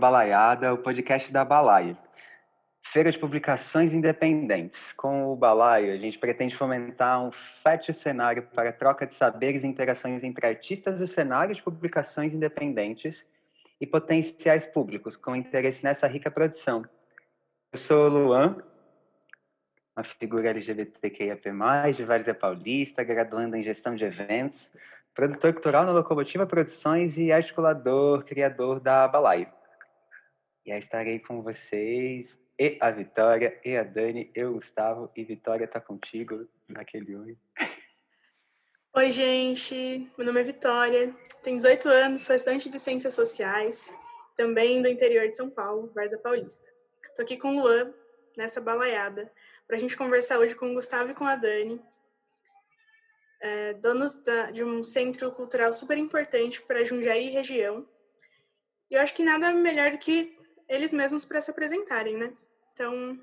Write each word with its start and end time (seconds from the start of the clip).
Balaiada, 0.00 0.72
o 0.72 0.78
podcast 0.78 1.30
da 1.30 1.44
Balaio. 1.44 1.96
Feira 2.90 3.12
de 3.12 3.18
publicações 3.18 3.92
independentes. 3.92 4.92
Com 4.94 5.30
o 5.30 5.36
Balaio, 5.36 5.92
a 5.92 5.98
gente 5.98 6.18
pretende 6.18 6.56
fomentar 6.56 7.22
um 7.22 7.30
fértil 7.62 7.92
cenário 7.92 8.42
para 8.54 8.72
troca 8.72 9.06
de 9.06 9.14
saberes 9.14 9.62
e 9.62 9.66
interações 9.66 10.24
entre 10.24 10.46
artistas 10.46 10.98
do 10.98 11.06
cenário 11.06 11.54
de 11.54 11.62
publicações 11.62 12.32
independentes 12.32 13.22
e 13.78 13.86
potenciais 13.86 14.66
públicos 14.66 15.16
com 15.16 15.36
interesse 15.36 15.84
nessa 15.84 16.06
rica 16.06 16.30
produção. 16.30 16.82
Eu 17.70 17.78
sou 17.78 18.06
o 18.06 18.08
Luan, 18.08 18.56
uma 19.94 20.02
figura 20.18 20.48
LGBTQIAP+, 20.48 21.42
de 21.94 22.04
Várzea 22.04 22.34
Paulista, 22.34 23.04
graduando 23.04 23.54
em 23.54 23.62
gestão 23.62 23.94
de 23.94 24.04
eventos, 24.04 24.68
produtor 25.14 25.52
cultural 25.52 25.84
na 25.84 25.92
Locomotiva 25.92 26.46
Produções 26.46 27.18
e 27.18 27.30
articulador, 27.30 28.24
criador 28.24 28.80
da 28.80 29.06
Balaio. 29.06 29.59
E 30.70 30.72
aí 30.72 30.78
estarei 30.78 31.18
com 31.18 31.42
vocês, 31.42 32.28
e 32.56 32.78
a 32.80 32.92
Vitória, 32.92 33.60
e 33.64 33.76
a 33.76 33.82
Dani, 33.82 34.30
eu, 34.36 34.52
Gustavo, 34.52 35.10
e 35.16 35.24
Vitória 35.24 35.66
tá 35.66 35.80
contigo 35.80 36.48
naquele 36.68 37.16
oi. 37.16 37.36
Oi, 38.94 39.10
gente. 39.10 40.08
Meu 40.16 40.24
nome 40.24 40.40
é 40.40 40.44
Vitória, 40.44 41.12
tenho 41.42 41.56
18 41.56 41.88
anos, 41.88 42.22
sou 42.22 42.36
estudante 42.36 42.68
de 42.68 42.78
Ciências 42.78 43.14
Sociais, 43.14 43.92
também 44.36 44.80
do 44.80 44.86
interior 44.86 45.26
de 45.26 45.36
São 45.36 45.50
Paulo, 45.50 45.90
Varza 45.92 46.16
Paulista. 46.18 46.70
Estou 47.02 47.24
aqui 47.24 47.36
com 47.36 47.56
o 47.56 47.62
Luan, 47.62 47.92
nessa 48.36 48.60
balaiada, 48.60 49.28
para 49.66 49.74
a 49.74 49.80
gente 49.80 49.96
conversar 49.96 50.38
hoje 50.38 50.54
com 50.54 50.70
o 50.70 50.74
Gustavo 50.74 51.10
e 51.10 51.14
com 51.14 51.24
a 51.24 51.34
Dani, 51.34 51.82
é, 53.40 53.74
donos 53.74 54.18
da, 54.18 54.52
de 54.52 54.62
um 54.62 54.84
centro 54.84 55.32
cultural 55.32 55.72
super 55.72 55.98
importante 55.98 56.62
para 56.62 56.84
Jundiaí 56.84 57.26
e 57.26 57.32
região. 57.32 57.84
E 58.88 58.94
eu 58.94 59.00
acho 59.00 59.14
que 59.14 59.24
nada 59.24 59.50
melhor 59.50 59.90
do 59.90 59.98
que 59.98 60.38
eles 60.70 60.92
mesmos 60.92 61.24
para 61.24 61.40
se 61.40 61.50
apresentarem, 61.50 62.16
né? 62.16 62.32
Então, 62.72 63.18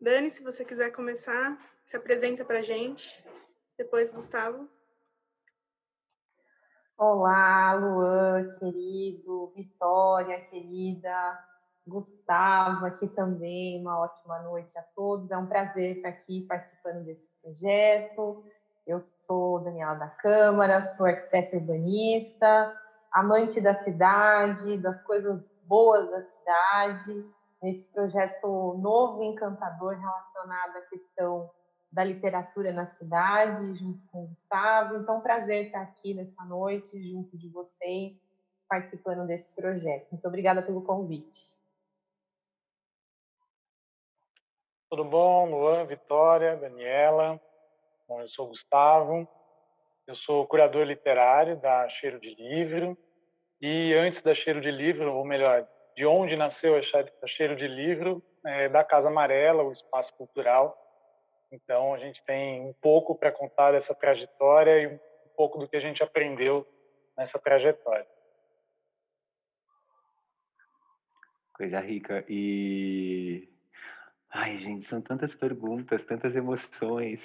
Dani, 0.00 0.28
se 0.28 0.42
você 0.42 0.64
quiser 0.64 0.90
começar, 0.90 1.56
se 1.86 1.96
apresenta 1.96 2.44
para 2.44 2.58
a 2.58 2.62
gente. 2.62 3.24
Depois, 3.78 4.12
Gustavo. 4.12 4.68
Olá, 6.98 7.72
Luan, 7.74 8.50
querido, 8.58 9.52
Vitória, 9.54 10.40
querida, 10.40 11.38
Gustavo, 11.86 12.86
aqui 12.86 13.06
também, 13.06 13.80
uma 13.80 14.00
ótima 14.00 14.42
noite 14.42 14.76
a 14.76 14.82
todos. 14.96 15.30
É 15.30 15.36
um 15.36 15.46
prazer 15.46 15.98
estar 15.98 16.08
aqui 16.08 16.44
participando 16.48 17.04
desse 17.04 17.28
projeto. 17.40 18.44
Eu 18.84 18.98
sou 18.98 19.60
Daniela 19.60 19.94
da 19.94 20.08
Câmara, 20.08 20.82
sou 20.82 21.06
arquiteta 21.06 21.54
urbanista, 21.54 22.76
amante 23.12 23.60
da 23.60 23.80
cidade, 23.82 24.78
das 24.78 25.00
coisas 25.02 25.40
boas 25.68 26.10
da 26.10 26.22
cidade, 26.22 27.30
nesse 27.62 27.84
projeto 27.92 28.74
novo 28.78 29.22
e 29.22 29.26
encantador 29.26 29.96
relacionado 29.98 30.76
à 30.76 30.80
questão 30.82 31.50
da 31.92 32.02
literatura 32.02 32.72
na 32.72 32.86
cidade, 32.86 33.74
junto 33.76 34.00
com 34.08 34.24
o 34.24 34.28
Gustavo. 34.28 34.96
Então, 34.96 35.20
prazer 35.20 35.66
estar 35.66 35.82
aqui 35.82 36.14
nessa 36.14 36.44
noite, 36.44 37.02
junto 37.10 37.36
de 37.36 37.48
vocês, 37.48 38.16
participando 38.68 39.26
desse 39.26 39.50
projeto. 39.54 40.08
Muito 40.10 40.26
obrigada 40.26 40.62
pelo 40.62 40.82
convite. 40.82 41.46
Tudo 44.90 45.04
bom, 45.04 45.50
Luan, 45.50 45.84
Vitória, 45.84 46.56
Daniela? 46.56 47.40
Bom, 48.06 48.22
eu 48.22 48.28
sou 48.30 48.46
o 48.46 48.48
Gustavo, 48.48 49.28
eu 50.06 50.16
sou 50.16 50.46
curador 50.46 50.86
literário 50.86 51.60
da 51.60 51.86
Cheiro 51.90 52.18
de 52.18 52.34
Livro 52.34 52.96
e 53.60 53.94
antes 53.94 54.22
da 54.22 54.34
Cheiro 54.34 54.60
de 54.60 54.70
Livro, 54.70 55.14
ou 55.14 55.24
melhor, 55.24 55.66
de 55.96 56.06
onde 56.06 56.36
nasceu 56.36 56.76
a 56.76 57.26
Cheiro 57.26 57.56
de 57.56 57.66
Livro, 57.66 58.22
é 58.46 58.68
da 58.68 58.84
Casa 58.84 59.08
Amarela, 59.08 59.64
o 59.64 59.72
espaço 59.72 60.14
cultural. 60.14 60.76
Então, 61.50 61.94
a 61.94 61.98
gente 61.98 62.22
tem 62.24 62.60
um 62.60 62.72
pouco 62.74 63.16
para 63.16 63.32
contar 63.32 63.72
dessa 63.72 63.94
trajetória 63.94 64.82
e 64.82 64.86
um 64.86 64.98
pouco 65.36 65.58
do 65.58 65.68
que 65.68 65.76
a 65.76 65.80
gente 65.80 66.02
aprendeu 66.02 66.66
nessa 67.16 67.38
trajetória. 67.38 68.06
Coisa 71.54 71.80
rica. 71.80 72.24
E. 72.28 73.48
Ai, 74.30 74.58
gente, 74.58 74.88
são 74.88 75.00
tantas 75.00 75.34
perguntas, 75.34 76.04
tantas 76.04 76.36
emoções. 76.36 77.20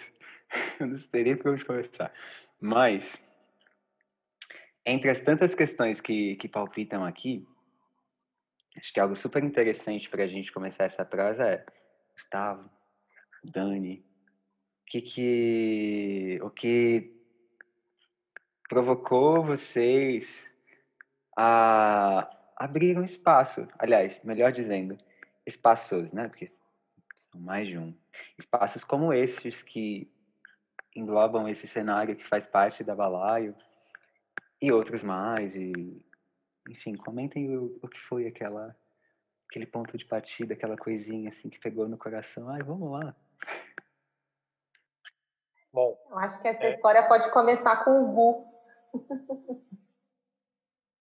Eu 0.79 0.87
não 0.87 0.99
sei 0.99 1.23
nem 1.25 1.37
por 1.37 1.51
onde 1.51 1.63
começar. 1.63 2.11
Mas, 2.59 3.03
entre 4.85 5.09
as 5.09 5.21
tantas 5.21 5.55
questões 5.55 6.01
que, 6.01 6.35
que 6.35 6.47
palpitam 6.47 7.05
aqui, 7.05 7.45
acho 8.77 8.93
que 8.93 8.99
algo 8.99 9.15
super 9.15 9.43
interessante 9.43 10.09
para 10.09 10.23
a 10.23 10.27
gente 10.27 10.51
começar 10.51 10.85
essa 10.85 11.05
prosa 11.05 11.43
é 11.45 11.65
Gustavo, 12.13 12.69
Dani, 13.43 14.05
que 14.87 15.01
que, 15.01 16.39
o 16.41 16.49
que 16.49 17.11
provocou 18.69 19.43
vocês 19.43 20.27
a 21.37 22.29
abrir 22.57 22.97
um 22.97 23.03
espaço, 23.03 23.67
aliás, 23.79 24.19
melhor 24.23 24.51
dizendo, 24.51 24.97
espaços, 25.45 26.11
né? 26.11 26.27
Porque 26.27 26.51
são 27.31 27.41
mais 27.41 27.67
de 27.67 27.77
um. 27.77 27.93
Espaços 28.37 28.83
como 28.83 29.13
esses 29.13 29.61
que 29.63 30.11
englobam 30.95 31.47
esse 31.49 31.67
cenário 31.67 32.15
que 32.15 32.27
faz 32.27 32.45
parte 32.45 32.83
da 32.83 32.95
Balaio 32.95 33.55
e 34.63 34.71
outros 34.71 35.03
mais 35.03 35.53
e 35.53 36.01
enfim, 36.69 36.95
comentem 36.95 37.57
o, 37.57 37.77
o 37.83 37.87
que 37.89 37.99
foi 38.07 38.25
aquela 38.25 38.73
aquele 39.49 39.65
ponto 39.65 39.97
de 39.97 40.05
partida, 40.05 40.53
aquela 40.53 40.77
coisinha 40.77 41.29
assim 41.29 41.49
que 41.49 41.59
pegou 41.59 41.87
no 41.87 41.97
coração. 41.97 42.49
Ai, 42.49 42.63
vamos 42.63 42.89
lá. 42.89 43.13
Bom. 45.71 45.99
Eu 46.09 46.17
acho 46.17 46.41
que 46.41 46.47
essa 46.47 46.63
é... 46.63 46.75
história 46.75 47.05
pode 47.09 47.29
começar 47.31 47.83
com 47.83 48.03
o 48.03 48.07
Bu. 48.13 48.53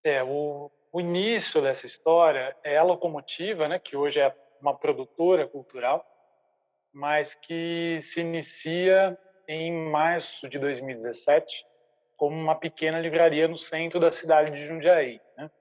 É, 0.05 0.21
o, 0.21 0.69
o 0.91 0.99
início 0.99 1.61
dessa 1.61 1.85
história 1.85 2.53
é 2.61 2.77
a 2.77 2.83
Locomotiva, 2.83 3.69
né, 3.69 3.79
que 3.79 3.95
hoje 3.95 4.19
é 4.19 4.35
uma 4.59 4.77
produtora 4.77 5.47
cultural, 5.47 6.05
mas 6.91 7.33
que 7.35 8.01
se 8.01 8.19
inicia 8.19 9.17
em 9.47 9.71
março 9.89 10.49
de 10.49 10.59
2017 10.59 11.65
como 12.23 12.39
uma 12.39 12.55
pequena 12.55 13.01
livraria 13.01 13.49
no 13.49 13.57
centro 13.57 13.99
da 13.99 14.09
cidade 14.09 14.49
de 14.51 14.65
Jundiaí. 14.65 15.19
Né? 15.35 15.51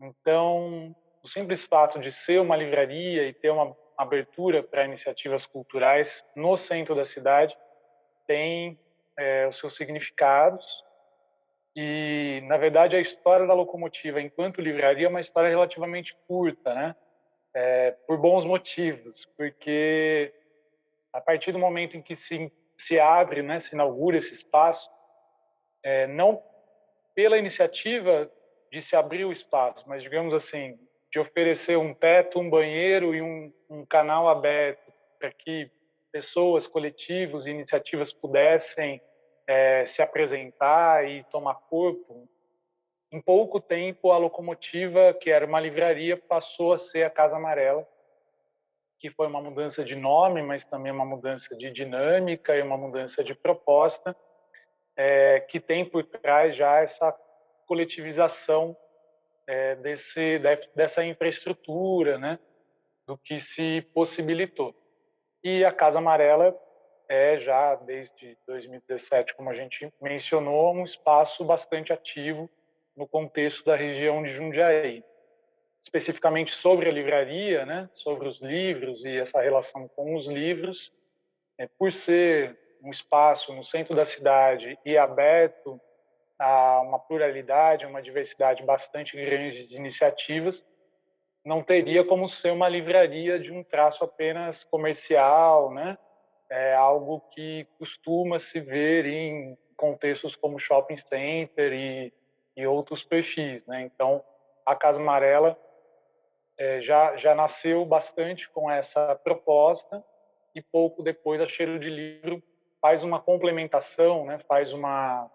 Então, 0.00 0.94
o 1.20 1.28
simples 1.28 1.64
fato 1.64 1.98
de 1.98 2.12
ser 2.12 2.40
uma 2.40 2.54
livraria 2.56 3.26
e 3.26 3.34
ter 3.34 3.50
uma 3.50 3.76
abertura 3.98 4.62
para 4.62 4.84
iniciativas 4.84 5.44
culturais 5.44 6.24
no 6.36 6.56
centro 6.56 6.94
da 6.94 7.04
cidade 7.04 7.58
tem 8.24 8.78
é, 9.18 9.48
os 9.48 9.58
seus 9.58 9.74
significados 9.74 10.64
e, 11.74 12.40
na 12.44 12.56
verdade, 12.56 12.94
a 12.94 13.00
história 13.00 13.44
da 13.44 13.52
locomotiva 13.52 14.20
enquanto 14.20 14.60
livraria 14.60 15.06
é 15.06 15.10
uma 15.10 15.20
história 15.20 15.50
relativamente 15.50 16.16
curta, 16.28 16.72
né? 16.72 16.94
É, 17.52 17.96
por 18.06 18.16
bons 18.16 18.44
motivos, 18.44 19.26
porque 19.36 20.32
a 21.12 21.20
partir 21.20 21.50
do 21.50 21.58
momento 21.58 21.96
em 21.96 22.02
que 22.02 22.14
se 22.14 22.52
se 22.76 22.98
abre, 22.98 23.42
né, 23.42 23.60
se 23.60 23.74
inaugura 23.74 24.16
esse 24.16 24.32
espaço, 24.32 24.88
é, 25.82 26.06
não 26.06 26.42
pela 27.14 27.38
iniciativa 27.38 28.30
de 28.70 28.80
se 28.80 28.94
abrir 28.94 29.24
o 29.24 29.32
espaço, 29.32 29.84
mas 29.88 30.02
digamos 30.02 30.32
assim, 30.32 30.78
de 31.10 31.18
oferecer 31.18 31.76
um 31.76 31.92
teto, 31.92 32.38
um 32.38 32.48
banheiro 32.48 33.14
e 33.14 33.20
um, 33.20 33.52
um 33.68 33.84
canal 33.84 34.28
aberto 34.28 34.92
para 35.18 35.30
que 35.32 35.70
pessoas, 36.12 36.66
coletivos 36.66 37.46
e 37.46 37.50
iniciativas 37.50 38.12
pudessem 38.12 39.00
é, 39.46 39.84
se 39.86 40.00
apresentar 40.00 41.08
e 41.08 41.24
tomar 41.24 41.54
corpo. 41.68 42.28
Em 43.12 43.20
pouco 43.20 43.60
tempo, 43.60 44.12
a 44.12 44.18
locomotiva, 44.18 45.12
que 45.14 45.30
era 45.30 45.44
uma 45.44 45.58
livraria, 45.58 46.16
passou 46.16 46.72
a 46.72 46.78
ser 46.78 47.02
a 47.02 47.10
Casa 47.10 47.36
Amarela, 47.36 47.86
que 49.00 49.10
foi 49.10 49.26
uma 49.26 49.40
mudança 49.40 49.84
de 49.84 49.96
nome, 49.96 50.42
mas 50.42 50.62
também 50.62 50.92
uma 50.92 51.04
mudança 51.04 51.56
de 51.56 51.70
dinâmica 51.72 52.54
e 52.54 52.62
uma 52.62 52.76
mudança 52.76 53.24
de 53.24 53.34
proposta, 53.34 54.14
é, 55.02 55.40
que 55.40 55.58
tem 55.58 55.82
por 55.82 56.04
trás 56.04 56.54
já 56.54 56.82
essa 56.82 57.10
coletivização 57.66 58.76
é, 59.46 59.74
desse, 59.76 60.38
dessa 60.74 61.02
infraestrutura, 61.02 62.18
né, 62.18 62.38
do 63.06 63.16
que 63.16 63.40
se 63.40 63.80
possibilitou. 63.94 64.74
E 65.42 65.64
a 65.64 65.72
Casa 65.72 65.96
Amarela 65.96 66.54
é 67.08 67.40
já 67.40 67.76
desde 67.76 68.36
2017, 68.46 69.34
como 69.36 69.48
a 69.48 69.54
gente 69.54 69.90
mencionou, 70.02 70.74
um 70.74 70.84
espaço 70.84 71.42
bastante 71.46 71.94
ativo 71.94 72.50
no 72.94 73.08
contexto 73.08 73.64
da 73.64 73.74
região 73.74 74.22
de 74.22 74.34
Jundiaí 74.34 75.02
especificamente 75.82 76.54
sobre 76.54 76.90
a 76.90 76.92
livraria, 76.92 77.64
né, 77.64 77.88
sobre 77.94 78.28
os 78.28 78.38
livros 78.42 79.02
e 79.02 79.16
essa 79.16 79.40
relação 79.40 79.88
com 79.88 80.14
os 80.14 80.26
livros, 80.26 80.92
é, 81.56 81.66
por 81.66 81.90
ser 81.90 82.54
um 82.82 82.90
espaço 82.90 83.52
no 83.52 83.64
centro 83.64 83.94
da 83.94 84.04
cidade 84.04 84.78
e 84.84 84.96
aberto 84.96 85.80
há 86.38 86.80
uma 86.80 86.98
pluralidade, 86.98 87.84
uma 87.84 88.00
diversidade 88.00 88.62
bastante 88.62 89.14
grande 89.16 89.66
de 89.66 89.76
iniciativas, 89.76 90.64
não 91.44 91.62
teria 91.62 92.04
como 92.04 92.28
ser 92.28 92.50
uma 92.50 92.68
livraria 92.68 93.38
de 93.38 93.52
um 93.52 93.62
traço 93.62 94.02
apenas 94.04 94.64
comercial, 94.64 95.72
né? 95.72 95.98
É 96.50 96.74
algo 96.74 97.20
que 97.32 97.66
costuma 97.78 98.38
se 98.38 98.58
ver 98.60 99.06
em 99.06 99.56
contextos 99.76 100.34
como 100.34 100.58
shopping 100.58 100.96
center 100.96 101.72
e, 101.72 102.12
e 102.56 102.66
outros 102.66 103.04
perfis, 103.04 103.64
né? 103.66 103.82
Então, 103.82 104.22
a 104.66 104.74
Casa 104.74 105.00
Amarela 105.00 105.58
é, 106.58 106.80
já 106.82 107.16
já 107.16 107.34
nasceu 107.34 107.84
bastante 107.84 108.48
com 108.50 108.70
essa 108.70 109.14
proposta 109.16 110.04
e 110.54 110.60
pouco 110.60 111.02
depois 111.02 111.40
a 111.40 111.48
Cheiro 111.48 111.78
de 111.78 111.88
Livro 111.88 112.42
faz 112.80 113.02
uma 113.02 113.20
complementação, 113.20 114.24
né? 114.24 114.38
Faz 114.48 114.72
uma 114.72 115.30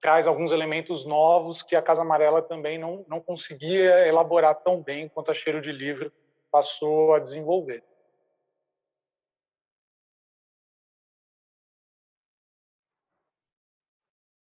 traz 0.00 0.26
alguns 0.26 0.52
elementos 0.52 1.06
novos 1.06 1.62
que 1.62 1.74
a 1.74 1.80
Casa 1.80 2.02
Amarela 2.02 2.42
também 2.42 2.78
não, 2.78 3.06
não 3.08 3.22
conseguia 3.22 4.06
elaborar 4.06 4.54
tão 4.56 4.82
bem 4.82 5.08
quanto 5.08 5.30
a 5.30 5.34
Cheiro 5.34 5.62
de 5.62 5.72
Livro 5.72 6.12
passou 6.50 7.14
a 7.14 7.18
desenvolver. 7.18 7.82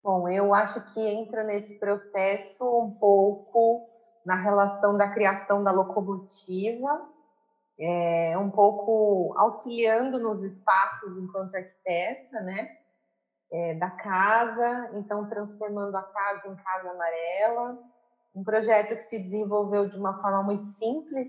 Bom, 0.03 0.29
eu 0.29 0.53
acho 0.53 0.81
que 0.93 1.01
entra 1.01 1.45
nesse 1.45 1.79
processo 1.79 2.65
um 2.81 2.91
pouco 2.91 3.89
na 4.25 4.35
relação 4.35 4.97
da 4.97 5.13
criação 5.13 5.63
da 5.63 5.71
locomotiva, 5.71 7.09
é, 7.79 8.37
um 8.39 8.51
pouco 8.51 9.35
auxiliando 9.37 10.19
nos 10.19 10.43
espaços 10.43 11.17
enquanto 11.19 11.55
arquiteta, 11.55 12.41
né? 12.41 12.77
é, 13.51 13.75
da 13.75 13.91
casa, 13.91 14.91
então 14.95 15.29
transformando 15.29 15.97
a 15.97 16.03
casa 16.03 16.49
em 16.49 16.57
casa 16.57 16.91
amarela. 16.91 17.79
Um 18.35 18.45
projeto 18.45 18.97
que 18.97 19.03
se 19.05 19.19
desenvolveu 19.19 19.89
de 19.89 19.97
uma 19.97 20.21
forma 20.21 20.43
muito 20.43 20.65
simples, 20.65 21.29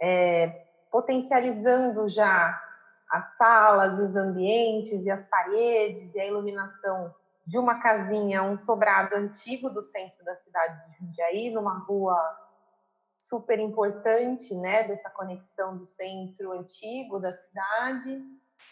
é, 0.00 0.66
potencializando 0.90 2.08
já 2.08 2.60
as 3.10 3.36
salas, 3.36 3.98
os 3.98 4.16
ambientes 4.16 5.04
e 5.04 5.10
as 5.10 5.24
paredes 5.28 6.14
e 6.14 6.20
a 6.20 6.26
iluminação 6.26 7.14
de 7.46 7.58
uma 7.58 7.80
casinha, 7.80 8.42
um 8.42 8.58
sobrado 8.58 9.14
antigo 9.14 9.70
do 9.70 9.82
centro 9.82 10.24
da 10.24 10.34
cidade 10.36 10.82
de 10.86 10.98
Jundiaí, 10.98 11.50
numa 11.50 11.78
rua 11.78 12.16
super 13.28 13.58
importante, 13.58 14.54
né, 14.54 14.84
dessa 14.84 15.10
conexão 15.10 15.76
do 15.76 15.84
centro 15.84 16.52
antigo 16.52 17.18
da 17.18 17.32
cidade. 17.32 18.22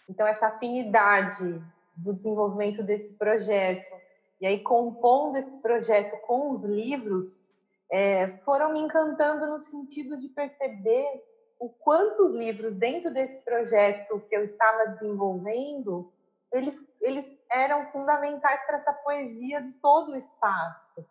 Então 0.08 0.26
essa 0.26 0.46
afinidade 0.46 1.62
do 1.96 2.14
desenvolvimento 2.14 2.82
desse 2.82 3.12
projeto. 3.14 3.94
E 4.40 4.46
aí, 4.46 4.60
compondo 4.60 5.36
esse 5.36 5.56
projeto 5.58 6.20
com 6.26 6.50
os 6.50 6.62
livros, 6.62 7.42
é, 7.90 8.38
foram 8.38 8.72
me 8.72 8.80
encantando 8.80 9.46
no 9.46 9.60
sentido 9.60 10.18
de 10.18 10.28
perceber 10.28 11.22
o 11.60 11.68
quanto 11.68 12.24
os 12.24 12.34
livros 12.34 12.74
dentro 12.74 13.12
desse 13.12 13.40
projeto 13.42 14.20
que 14.28 14.34
eu 14.34 14.44
estava 14.44 14.88
desenvolvendo, 14.88 16.12
eles, 16.52 16.76
eles 17.00 17.24
eram 17.50 17.86
fundamentais 17.92 18.60
para 18.66 18.78
essa 18.78 18.92
poesia 18.92 19.62
de 19.62 19.72
todo 19.74 20.10
o 20.10 20.16
espaço. 20.16 21.06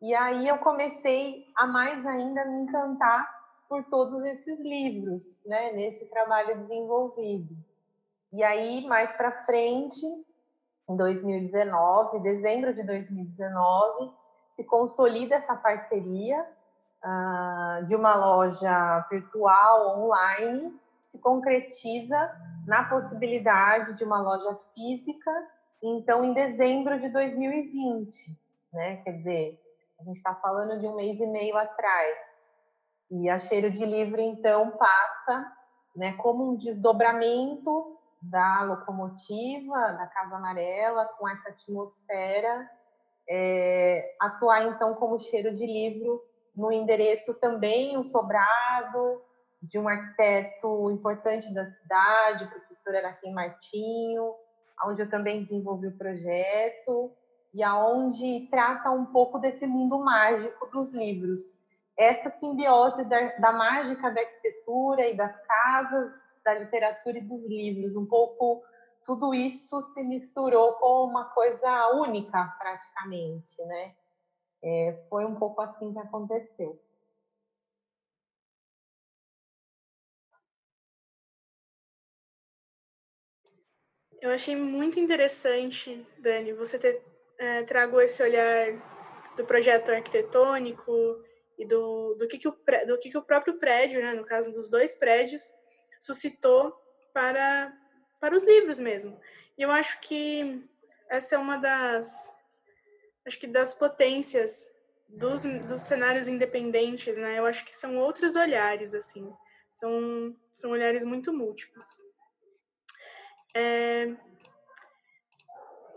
E 0.00 0.14
aí 0.14 0.46
eu 0.46 0.58
comecei 0.58 1.46
a 1.56 1.66
mais 1.66 2.04
ainda 2.06 2.44
me 2.44 2.62
encantar 2.62 3.26
por 3.68 3.82
todos 3.84 4.24
esses 4.24 4.60
livros, 4.60 5.24
né, 5.44 5.72
nesse 5.72 6.04
trabalho 6.06 6.58
desenvolvido. 6.60 7.56
E 8.32 8.42
aí, 8.42 8.86
mais 8.86 9.10
para 9.12 9.44
frente, 9.44 10.04
em 10.88 10.96
2019, 10.96 12.20
dezembro 12.20 12.74
de 12.74 12.82
2019, 12.82 14.12
se 14.54 14.64
consolida 14.64 15.36
essa 15.36 15.56
parceria 15.56 16.46
uh, 17.04 17.84
de 17.86 17.94
uma 17.96 18.14
loja 18.14 19.06
virtual 19.10 19.98
online, 19.98 20.78
se 21.04 21.18
concretiza 21.18 22.16
na 22.66 22.84
possibilidade 22.84 23.94
de 23.94 24.04
uma 24.04 24.20
loja 24.20 24.58
física, 24.74 25.30
então, 25.82 26.24
em 26.24 26.32
dezembro 26.32 26.98
de 27.00 27.08
2020, 27.08 28.38
né? 28.72 28.96
Quer 28.96 29.12
dizer, 29.12 29.65
a 29.98 30.04
gente 30.04 30.16
está 30.16 30.34
falando 30.34 30.78
de 30.78 30.86
um 30.86 30.94
mês 30.94 31.18
e 31.18 31.26
meio 31.26 31.56
atrás. 31.56 32.16
E 33.10 33.28
a 33.28 33.38
Cheiro 33.38 33.70
de 33.70 33.84
Livro, 33.84 34.20
então, 34.20 34.70
passa 34.72 35.52
né, 35.94 36.12
como 36.14 36.50
um 36.50 36.56
desdobramento 36.56 37.96
da 38.20 38.62
locomotiva, 38.64 39.92
da 39.92 40.06
Casa 40.08 40.36
Amarela, 40.36 41.06
com 41.18 41.28
essa 41.28 41.50
atmosfera, 41.50 42.70
é, 43.28 44.14
atuar 44.20 44.64
então 44.64 44.94
como 44.94 45.20
cheiro 45.20 45.54
de 45.54 45.66
livro 45.66 46.22
no 46.54 46.72
endereço 46.72 47.34
também, 47.34 47.96
um 47.96 48.04
sobrado 48.04 49.22
de 49.62 49.78
um 49.78 49.88
arquiteto 49.88 50.90
importante 50.90 51.52
da 51.52 51.66
cidade, 51.66 52.44
o 52.44 52.50
professor 52.50 52.94
Araquém 52.94 53.32
Martinho, 53.32 54.34
onde 54.84 55.02
eu 55.02 55.10
também 55.10 55.42
desenvolvi 55.42 55.88
o 55.88 55.98
projeto 55.98 57.12
e 57.56 57.62
aonde 57.62 58.46
trata 58.50 58.90
um 58.90 59.06
pouco 59.06 59.38
desse 59.38 59.66
mundo 59.66 59.98
mágico 59.98 60.66
dos 60.66 60.92
livros. 60.92 61.40
Essa 61.96 62.28
simbiose 62.38 63.02
da, 63.04 63.18
da 63.38 63.50
mágica 63.50 64.10
da 64.10 64.20
arquitetura 64.20 65.08
e 65.08 65.16
das 65.16 65.34
casas 65.46 66.12
da 66.44 66.52
literatura 66.52 67.16
e 67.16 67.22
dos 67.22 67.42
livros. 67.46 67.96
Um 67.96 68.04
pouco 68.04 68.62
tudo 69.06 69.32
isso 69.32 69.80
se 69.94 70.04
misturou 70.04 70.74
com 70.74 71.04
uma 71.04 71.30
coisa 71.30 71.94
única, 71.94 72.44
praticamente, 72.58 73.56
né? 73.64 73.94
É, 74.62 75.06
foi 75.08 75.24
um 75.24 75.36
pouco 75.36 75.62
assim 75.62 75.94
que 75.94 75.98
aconteceu. 75.98 76.78
Eu 84.20 84.30
achei 84.30 84.54
muito 84.54 85.00
interessante, 85.00 86.06
Dani, 86.18 86.52
você 86.52 86.78
ter 86.78 87.15
é, 87.38 87.62
trago 87.62 88.00
esse 88.00 88.22
olhar 88.22 88.72
do 89.36 89.44
projeto 89.44 89.90
arquitetônico 89.90 91.22
e 91.58 91.64
do, 91.64 92.14
do, 92.14 92.26
que, 92.26 92.38
que, 92.38 92.48
o, 92.48 92.56
do 92.86 92.98
que, 92.98 93.10
que 93.10 93.18
o 93.18 93.22
próprio 93.22 93.58
prédio, 93.58 94.00
né, 94.00 94.14
no 94.14 94.24
caso 94.24 94.52
dos 94.52 94.68
dois 94.68 94.94
prédios, 94.94 95.52
suscitou 96.00 96.74
para, 97.12 97.72
para 98.20 98.34
os 98.34 98.44
livros 98.44 98.78
mesmo. 98.78 99.18
E 99.56 99.62
eu 99.62 99.70
acho 99.70 100.00
que 100.00 100.62
essa 101.08 101.34
é 101.34 101.38
uma 101.38 101.56
das 101.56 102.32
acho 103.24 103.38
que 103.40 103.46
das 103.46 103.74
potências 103.74 104.70
dos, 105.08 105.42
dos 105.42 105.80
cenários 105.80 106.28
independentes, 106.28 107.16
né? 107.16 107.38
Eu 107.38 107.46
acho 107.46 107.64
que 107.64 107.74
são 107.74 107.96
outros 107.96 108.36
olhares 108.36 108.94
assim, 108.94 109.32
são 109.70 110.36
são 110.54 110.70
olhares 110.70 111.04
muito 111.04 111.32
múltiplos. 111.32 112.00
É... 113.54 114.14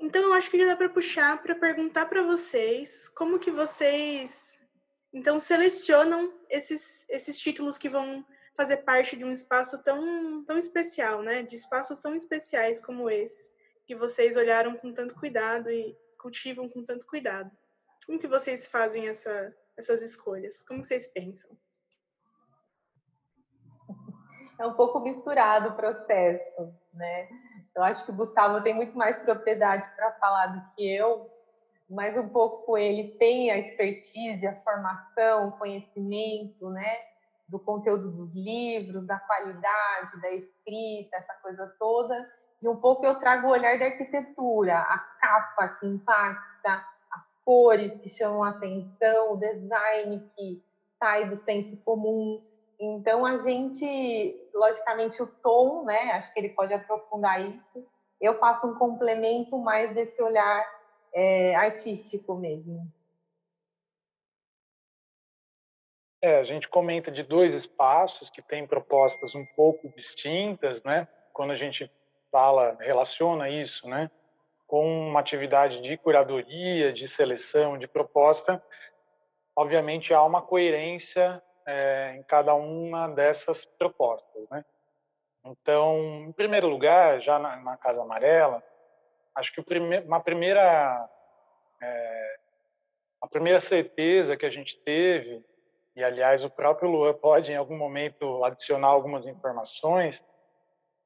Então 0.02 0.22
eu 0.22 0.34
acho 0.34 0.50
que 0.50 0.58
já 0.58 0.66
dá 0.66 0.76
para 0.76 0.90
puxar 0.90 1.42
para 1.42 1.56
perguntar 1.56 2.06
para 2.06 2.24
vocês 2.24 3.10
como 3.10 3.40
que 3.40 3.52
vocês 3.52 4.60
então 5.12 5.38
selecionam 5.40 6.34
esses 6.50 7.06
esses 7.10 7.40
títulos 7.40 7.78
que 7.78 7.90
vão 7.90 8.26
fazer 8.60 8.78
parte 8.84 9.16
de 9.16 9.24
um 9.24 9.32
espaço 9.32 9.82
tão, 9.82 10.44
tão 10.44 10.58
especial, 10.58 11.22
né? 11.22 11.44
De 11.44 11.56
espaços 11.56 11.98
tão 11.98 12.14
especiais 12.14 12.82
como 12.82 13.10
esses, 13.10 13.54
que 13.86 13.96
vocês 13.96 14.36
olharam 14.36 14.76
com 14.76 14.94
tanto 14.94 15.16
cuidado 15.16 15.72
e 15.72 15.98
cultivam 16.18 16.68
com 16.68 16.84
tanto 16.84 17.06
cuidado. 17.06 17.50
Como 18.06 18.20
que 18.20 18.28
vocês 18.28 18.68
fazem 18.68 19.08
essa, 19.08 19.56
essas 19.78 20.02
escolhas? 20.02 20.62
Como 20.64 20.84
vocês 20.84 21.08
pensam? 21.08 21.50
É 24.60 24.66
um 24.66 24.74
pouco 24.74 25.00
misturado 25.00 25.70
o 25.70 25.78
processo, 25.78 26.76
né? 26.94 27.30
Eu 27.80 27.84
acho 27.86 28.06
que 28.06 28.12
o 28.12 28.16
Gustavo 28.16 28.62
tem 28.62 28.74
muito 28.74 28.98
mais 28.98 29.18
propriedade 29.20 29.90
para 29.96 30.12
falar 30.14 30.48
do 30.48 30.76
que 30.76 30.88
eu, 30.96 31.30
mas 31.90 32.16
um 32.18 32.30
pouco 32.30 32.78
ele 32.78 33.16
tem 33.18 33.50
a 33.50 33.58
expertise, 33.58 34.46
a 34.46 34.56
formação, 34.62 35.48
o 35.48 35.52
conhecimento, 35.54 36.70
né? 36.70 37.10
do 37.50 37.60
conteúdo 37.60 38.12
dos 38.12 38.34
livros, 38.34 39.06
da 39.06 39.18
qualidade 39.20 40.22
da 40.22 40.32
escrita, 40.32 41.18
essa 41.18 41.34
coisa 41.42 41.76
toda. 41.80 42.30
E 42.62 42.68
um 42.68 42.76
pouco 42.76 43.06
eu 43.06 43.20
trago 43.20 43.48
o 43.48 43.52
olhar 43.52 43.78
da 43.80 43.86
arquitetura, 43.86 44.78
a 44.78 44.98
capa 45.20 45.68
que 45.80 45.88
impacta, 45.88 46.86
as 47.12 47.24
cores 47.44 47.94
que 48.02 48.10
chamam 48.10 48.44
a 48.44 48.50
atenção, 48.50 49.34
o 49.34 49.38
design 49.38 50.30
que 50.36 50.64
sai 51.00 51.28
do 51.28 51.36
senso 51.38 51.76
comum. 51.78 52.42
Então 52.80 53.26
a 53.26 53.38
gente, 53.40 54.50
logicamente, 54.54 55.22
o 55.22 55.28
tom, 55.28 55.84
né? 55.84 56.12
Acho 56.14 56.34
que 56.34 56.40
ele 56.40 56.50
pode 56.50 56.74
aprofundar 56.74 57.42
isso. 57.42 57.88
Eu 58.22 58.38
faço 58.40 58.68
um 58.68 58.76
complemento 58.76 59.58
mais 59.58 59.94
desse 59.94 60.22
olhar 60.22 60.66
é, 61.14 61.56
artístico 61.56 62.36
mesmo. 62.36 62.88
É, 66.22 66.40
a 66.40 66.44
gente 66.44 66.68
comenta 66.68 67.10
de 67.12 67.24
dois 67.24 67.54
espaços 67.54 68.30
que 68.30 68.42
têm 68.42 68.68
propostas 68.68 69.34
um 69.36 69.46
pouco 69.56 69.90
distintas, 69.90 70.82
né? 70.84 71.08
Quando 71.34 71.52
a 71.52 71.56
gente 71.56 71.90
fala, 72.32 72.78
relaciona 72.80 73.50
isso, 73.50 73.88
né? 73.88 74.12
com 74.70 75.10
uma 75.10 75.20
atividade 75.20 75.82
de 75.82 75.98
curadoria, 75.98 76.94
de 76.94 77.08
seleção, 77.08 77.76
de 77.76 77.88
proposta, 77.88 78.64
obviamente 79.56 80.14
há 80.14 80.24
uma 80.24 80.44
coerência 80.44 81.42
é, 81.70 82.16
em 82.16 82.24
cada 82.24 82.56
uma 82.56 83.08
dessas 83.10 83.64
propostas, 83.64 84.50
né? 84.50 84.66
Então, 85.46 86.26
em 86.28 86.32
primeiro 86.32 86.68
lugar, 86.68 87.22
já 87.22 87.38
na, 87.38 87.58
na 87.58 87.78
Casa 87.78 88.02
Amarela, 88.02 88.64
acho 89.36 89.54
que 89.54 89.62
prime 89.62 90.00
uma 90.00 90.20
primeira 90.20 91.08
é, 91.82 92.36
primeira 93.30 93.60
certeza 93.60 94.36
que 94.36 94.46
a 94.46 94.50
gente 94.50 94.78
teve 94.84 95.46
e 95.96 96.04
aliás 96.04 96.44
o 96.44 96.50
próprio 96.50 96.90
Luan 96.90 97.14
pode 97.14 97.52
em 97.52 97.56
algum 97.56 97.78
momento 97.78 98.44
adicionar 98.44 98.88
algumas 98.88 99.28
informações 99.28 100.22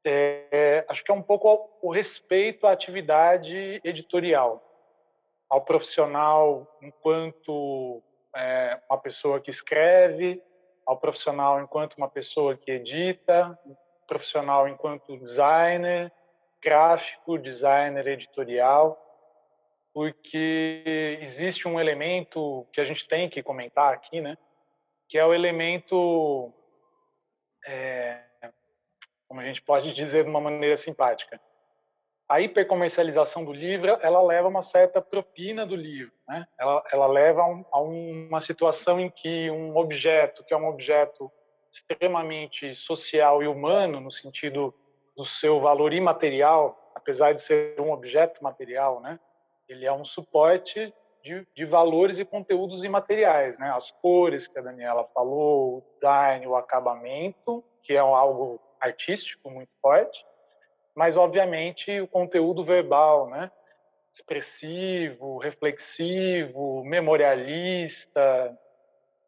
é, 0.06 0.86
acho 0.88 1.04
que 1.04 1.12
é 1.12 1.14
um 1.14 1.22
pouco 1.22 1.78
o 1.82 1.92
respeito 1.92 2.66
à 2.66 2.72
atividade 2.72 3.82
editorial 3.84 4.64
ao 5.50 5.62
profissional 5.62 6.66
enquanto 6.82 8.02
é, 8.36 8.80
uma 8.90 8.98
pessoa 8.98 9.42
que 9.42 9.52
escreve 9.52 10.42
ao 10.86 10.98
profissional 10.98 11.62
enquanto 11.62 11.96
uma 11.96 12.10
pessoa 12.10 12.58
que 12.58 12.72
edita 12.72 13.58
profissional 14.08 14.68
enquanto 14.68 15.18
designer 15.18 16.12
gráfico, 16.62 17.38
designer 17.38 18.08
editorial, 18.08 18.98
porque 19.94 21.20
existe 21.22 21.68
um 21.68 21.80
elemento 21.80 22.66
que 22.72 22.80
a 22.80 22.86
gente 22.86 23.08
tem 23.08 23.30
que 23.30 23.44
comentar 23.44 23.94
aqui, 23.94 24.22
né? 24.22 24.38
Que 25.10 25.18
é 25.18 25.26
o 25.26 25.34
elemento, 25.34 26.54
é, 27.68 28.22
como 29.28 29.42
a 29.42 29.46
gente 29.46 29.62
pode 29.62 29.94
dizer 29.94 30.24
de 30.24 30.30
uma 30.30 30.40
maneira 30.40 30.78
simpática, 30.78 31.40
a 32.34 32.42
hipercomercialização 32.42 33.46
do 33.46 33.54
livro, 33.54 33.96
ela 34.02 34.20
leva 34.20 34.48
uma 34.48 34.64
certa 34.64 35.00
propina 35.00 35.68
do 35.68 35.76
livro, 35.76 36.12
né? 36.28 36.48
Ela, 36.60 36.84
ela 36.92 37.06
leva 37.06 37.44
a, 37.72 37.80
um, 37.80 38.28
uma 38.28 38.42
situação 38.42 39.00
em 39.00 39.08
que 39.08 39.52
um 39.52 39.78
objeto, 39.78 40.44
que 40.44 40.52
é 40.52 40.58
um 40.58 40.68
objeto 40.68 41.32
extremamente 41.72 42.76
social 42.76 43.44
e 43.44 43.48
humano, 43.48 44.00
no 44.00 44.12
sentido 44.12 44.74
do 45.16 45.24
seu 45.24 45.60
valor 45.60 45.94
imaterial, 45.94 46.92
apesar 46.96 47.34
de 47.34 47.44
ser 47.44 47.80
um 47.80 47.92
objeto 47.92 48.44
material, 48.44 49.00
né? 49.00 49.20
Ele 49.70 49.86
é 49.86 49.94
um 49.94 50.04
suporte 50.04 50.92
de, 51.24 51.48
de, 51.56 51.66
valores 51.66 52.18
e 52.18 52.26
conteúdos 52.26 52.84
imateriais, 52.84 53.60
né? 53.60 53.70
As 53.76 53.92
cores 54.02 54.48
que 54.48 54.58
a 54.58 54.64
Daniela 54.64 55.08
falou, 55.14 55.78
o 55.78 55.84
design, 55.94 56.48
o 56.48 56.56
acabamento, 56.56 57.64
que 57.84 57.94
é 57.94 58.00
algo 58.00 58.60
artístico 58.82 59.52
muito 59.52 59.72
forte, 59.80 60.26
mas 60.96 61.18
obviamente 61.18 62.00
o 62.00 62.08
conteúdo 62.08 62.64
verbal, 62.64 63.30
né? 63.30 63.52
Expressivo, 64.14 65.38
reflexivo, 65.40 66.84
memorialista, 66.84 68.58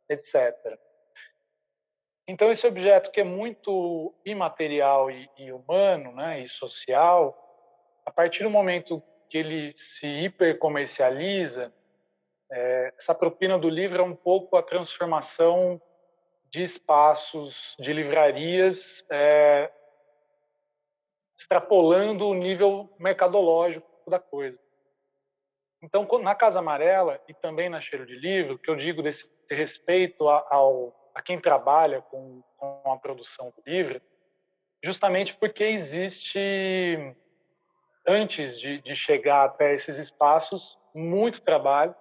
etc. 0.10 0.78
Então, 2.28 2.52
esse 2.52 2.66
objeto 2.66 3.12
que 3.12 3.22
é 3.22 3.24
muito 3.24 4.14
imaterial 4.26 5.12
e, 5.12 5.30
e 5.38 5.52
humano 5.52 6.12
né, 6.12 6.42
e 6.42 6.50
social, 6.50 7.36
a 8.06 8.12
partir 8.12 8.44
do 8.44 8.50
momento 8.50 9.02
que 9.30 9.38
ele 9.38 9.76
se 9.78 10.08
hipercomercializa, 10.08 11.72
é, 12.52 12.94
essa 12.98 13.14
propina 13.14 13.58
do 13.58 13.70
livro 13.70 14.02
é 14.02 14.04
um 14.04 14.16
pouco 14.16 14.56
a 14.56 14.64
transformação 14.64 15.82
de 16.52 16.64
espaços 16.64 17.76
de 17.80 17.92
livrarias, 17.92 19.06
é, 19.10 19.72
extrapolando 21.38 22.28
o 22.28 22.34
nível 22.34 22.90
mercadológico 23.00 23.88
da 24.10 24.20
coisa. 24.20 24.60
Então, 25.82 26.08
na 26.20 26.34
Casa 26.34 26.60
Amarela 26.60 27.22
e 27.28 27.34
também 27.34 27.70
na 27.70 27.82
Cheiro 27.82 28.06
de 28.06 28.16
Livro, 28.16 28.58
que 28.58 28.70
eu 28.70 28.76
digo 28.76 29.04
desse 29.04 29.30
respeito 29.50 30.28
ao 30.28 30.94
a 31.16 31.22
quem 31.22 31.40
trabalha 31.40 32.02
com, 32.02 32.44
com 32.58 32.92
a 32.92 32.98
produção 32.98 33.54
do 33.56 33.64
livro, 33.66 34.02
justamente 34.84 35.34
porque 35.36 35.64
existe, 35.64 37.16
antes 38.06 38.60
de, 38.60 38.82
de 38.82 38.96
chegar 38.98 39.46
até 39.46 39.74
esses 39.74 39.98
espaços, 39.98 40.78
muito 40.94 41.42
trabalho, 41.42 41.96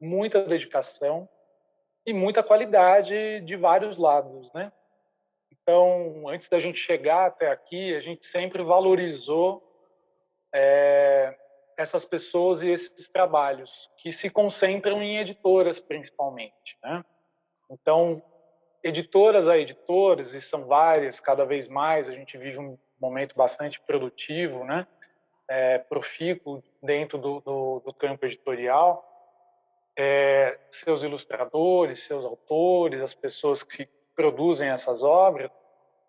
muita 0.00 0.44
dedicação 0.44 1.28
e 2.04 2.12
muita 2.12 2.42
qualidade 2.42 3.40
de 3.42 3.56
vários 3.56 3.96
lados, 3.96 4.52
né? 4.52 4.72
Então, 5.68 6.28
antes 6.28 6.48
da 6.48 6.60
gente 6.60 6.78
chegar 6.78 7.26
até 7.26 7.50
aqui, 7.50 7.92
a 7.96 8.00
gente 8.00 8.24
sempre 8.24 8.62
valorizou 8.62 9.60
é, 10.54 11.36
essas 11.76 12.04
pessoas 12.04 12.62
e 12.62 12.68
esses 12.68 13.08
trabalhos 13.08 13.68
que 13.96 14.12
se 14.12 14.30
concentram 14.30 15.02
em 15.02 15.18
editoras, 15.18 15.80
principalmente, 15.80 16.78
né? 16.80 17.04
Então, 17.68 18.22
editoras 18.80 19.48
a 19.48 19.58
editoras, 19.58 20.32
e 20.34 20.40
são 20.40 20.66
várias, 20.66 21.18
cada 21.18 21.44
vez 21.44 21.66
mais, 21.66 22.08
a 22.08 22.12
gente 22.12 22.38
vive 22.38 22.58
um 22.58 22.78
momento 23.00 23.34
bastante 23.34 23.80
produtivo, 23.80 24.64
né? 24.64 24.86
É, 25.50 25.78
profícuo 25.78 26.62
dentro 26.80 27.18
do, 27.18 27.40
do, 27.40 27.82
do 27.84 27.92
campo 27.92 28.24
editorial, 28.24 29.04
é, 29.98 30.56
seus 30.70 31.02
ilustradores, 31.02 32.04
seus 32.04 32.24
autores, 32.24 33.00
as 33.00 33.14
pessoas 33.14 33.64
que 33.64 33.88
produzem 34.16 34.68
essas 34.68 35.02
obras, 35.02 35.50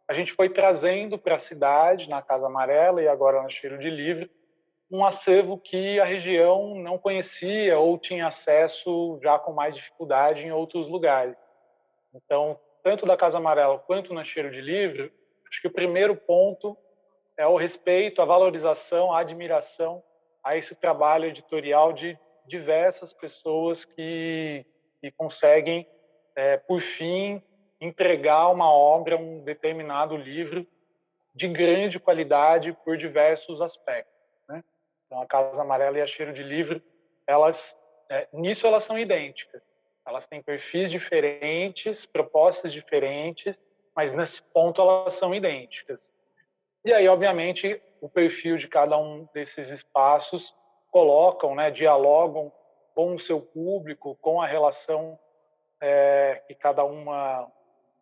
a 0.07 0.13
gente 0.13 0.33
foi 0.33 0.49
trazendo 0.49 1.17
para 1.17 1.35
a 1.35 1.39
cidade, 1.39 2.09
na 2.09 2.21
Casa 2.21 2.47
Amarela 2.47 3.01
e 3.01 3.07
agora 3.07 3.43
no 3.43 3.49
Cheiro 3.49 3.77
de 3.77 3.89
Livro, 3.89 4.29
um 4.89 5.05
acervo 5.05 5.57
que 5.57 5.99
a 5.99 6.05
região 6.05 6.75
não 6.75 6.97
conhecia 6.97 7.77
ou 7.77 7.97
tinha 7.97 8.27
acesso 8.27 9.19
já 9.21 9.37
com 9.37 9.51
mais 9.51 9.75
dificuldade 9.75 10.39
em 10.39 10.51
outros 10.51 10.87
lugares. 10.87 11.35
Então, 12.15 12.57
tanto 12.81 13.05
da 13.05 13.17
Casa 13.17 13.37
Amarela 13.37 13.79
quanto 13.79 14.13
na 14.13 14.23
Cheiro 14.23 14.49
de 14.49 14.61
Livro, 14.61 15.11
acho 15.49 15.61
que 15.61 15.67
o 15.67 15.73
primeiro 15.73 16.15
ponto 16.15 16.77
é 17.35 17.45
o 17.45 17.57
respeito, 17.57 18.21
a 18.21 18.25
valorização, 18.25 19.11
a 19.11 19.19
admiração 19.19 20.01
a 20.41 20.55
esse 20.55 20.73
trabalho 20.73 21.25
editorial 21.25 21.91
de 21.91 22.17
diversas 22.47 23.11
pessoas 23.11 23.83
que, 23.83 24.65
que 25.01 25.11
conseguem, 25.11 25.85
é, 26.33 26.55
por 26.55 26.81
fim, 26.81 27.43
entregar 27.79 28.50
uma 28.50 28.72
obra, 28.72 29.17
um 29.17 29.43
determinado 29.43 30.15
livro 30.15 30.65
de 31.36 31.48
grande 31.48 32.00
qualidade 32.00 32.75
por 32.84 32.98
diversos 32.98 33.62
aspectos. 33.62 34.13
Né? 34.50 34.63
Então, 35.05 35.22
a 35.22 35.27
Casa 35.27 35.62
Amarela 35.62 36.00
e 36.00 36.01
a 36.01 36.07
Cheiro 36.07 36.34
de 36.34 36.41
Livro, 36.41 36.81
elas, 37.27 37.75
é, 38.10 38.27
nisso 38.34 38.65
elas 38.65 38.84
são 38.84 38.98
idênticas. 38.98 39.62
Elas 40.05 40.25
têm 40.25 40.41
perfis 40.41 40.89
diferentes, 40.89 42.05
propostas 42.05 42.74
diferentes, 42.74 43.60
mas 43.96 44.13
nesse 44.13 44.41
ponto 44.41 44.81
elas 44.81 45.13
são 45.15 45.36
idênticas. 45.36 46.00
E 46.84 46.93
aí, 46.93 47.07
obviamente, 47.07 47.81
o 48.01 48.10
perfil 48.10 48.57
de 48.57 48.67
cada 48.67 48.98
um 48.98 49.27
desses 49.34 49.69
espaços 49.69 50.55
colocam, 50.89 51.53
né, 51.53 51.69
dialogam 51.69 52.51
com 52.96 53.13
o 53.13 53.19
seu 53.19 53.41
público, 53.41 54.17
com 54.22 54.41
a 54.41 54.48
relação 54.48 55.19
é, 55.81 56.41
que 56.48 56.55
cada 56.55 56.84
uma 56.84 57.51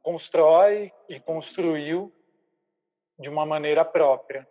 constrói 0.05 0.93
e 1.09 1.19
construiu 1.19 2.13
de 3.17 3.27
uma 3.27 3.43
maneira 3.43 3.83
própria. 3.83 4.47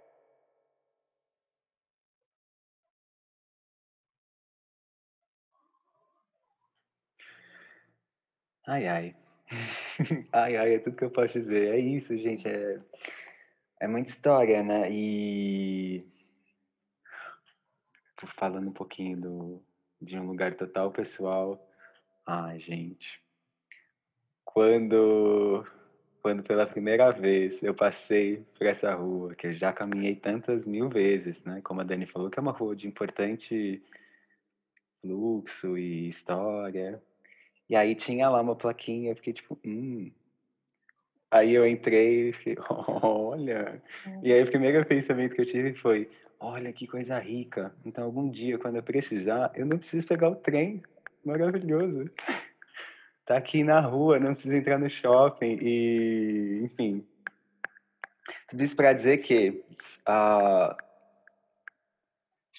Ai, 8.67 8.89
ai. 8.89 9.17
Ai, 10.33 10.57
ai, 10.57 10.75
é 10.75 10.79
tudo 10.81 10.97
que 10.97 11.05
eu 11.05 11.11
posso 11.11 11.39
dizer. 11.39 11.75
É 11.75 11.79
isso, 11.79 12.17
gente. 12.17 12.49
É, 12.49 12.81
é 13.81 13.87
muita 13.87 14.11
história, 14.11 14.63
né? 14.63 14.91
E 14.91 16.05
falando 18.37 18.69
um 18.71 18.73
pouquinho 18.73 19.21
do, 19.21 19.65
de 20.01 20.19
um 20.19 20.27
lugar 20.27 20.57
total 20.57 20.91
pessoal. 20.91 21.65
Ai, 22.27 22.59
gente. 22.59 23.24
Quando, 24.55 25.67
quando 26.23 26.45
pela 26.45 26.65
primeira 26.65 27.11
vez 27.11 27.61
eu 27.61 27.75
passei 27.75 28.45
por 28.57 28.65
essa 28.69 28.95
rua, 28.95 29.35
que 29.35 29.49
eu 29.49 29.55
já 29.55 29.73
caminhei 29.73 30.15
tantas 30.15 30.65
mil 30.65 30.89
vezes, 30.89 31.37
né? 31.45 31.61
Como 31.65 31.81
a 31.81 31.85
Dani 31.85 32.07
falou, 32.07 32.31
que 32.31 32.39
é 32.39 32.43
uma 32.43 32.53
rua 32.53 32.77
de 32.77 32.87
importante 32.87 33.83
fluxo 35.03 35.77
e 35.77 36.09
história. 36.09 37.03
E 37.69 37.75
aí 37.75 37.97
tinha 37.97 38.29
lá 38.29 38.41
uma 38.41 38.55
plaquinha, 38.55 39.11
eu 39.11 39.17
fiquei 39.17 39.33
tipo, 39.33 39.59
hum. 39.65 40.13
Aí 41.33 41.53
eu 41.53 41.67
entrei 41.67 42.29
e 42.29 42.33
fiquei, 42.35 42.57
olha. 43.03 43.83
E 44.23 44.33
aí 44.33 44.45
o 44.45 44.51
primeiro 44.51 44.87
pensamento 44.87 45.35
que 45.35 45.41
eu 45.41 45.47
tive 45.47 45.75
foi, 45.75 46.09
olha 46.39 46.73
que 46.73 46.87
coisa 46.87 47.19
rica. 47.19 47.75
Então 47.85 48.05
algum 48.05 48.31
dia, 48.31 48.57
quando 48.57 48.77
eu 48.77 48.85
precisar, 48.85 49.51
eu 49.57 49.67
não 49.67 49.79
preciso 49.79 50.07
pegar 50.07 50.29
o 50.29 50.37
trem. 50.37 50.81
Maravilhoso. 51.25 52.09
Tá 53.25 53.37
aqui 53.39 53.65
na 53.65 53.81
rua, 53.81 54.19
não 54.19 54.35
preciso 54.35 54.55
entrar 54.55 54.79
no 54.79 54.89
shopping 54.91 55.59
e, 55.61 56.61
enfim. 56.65 57.07
Tudo 58.49 58.63
isso 58.63 58.77
para 58.77 58.93
dizer 58.93 59.19
que 59.19 59.65
uh, 60.09 60.77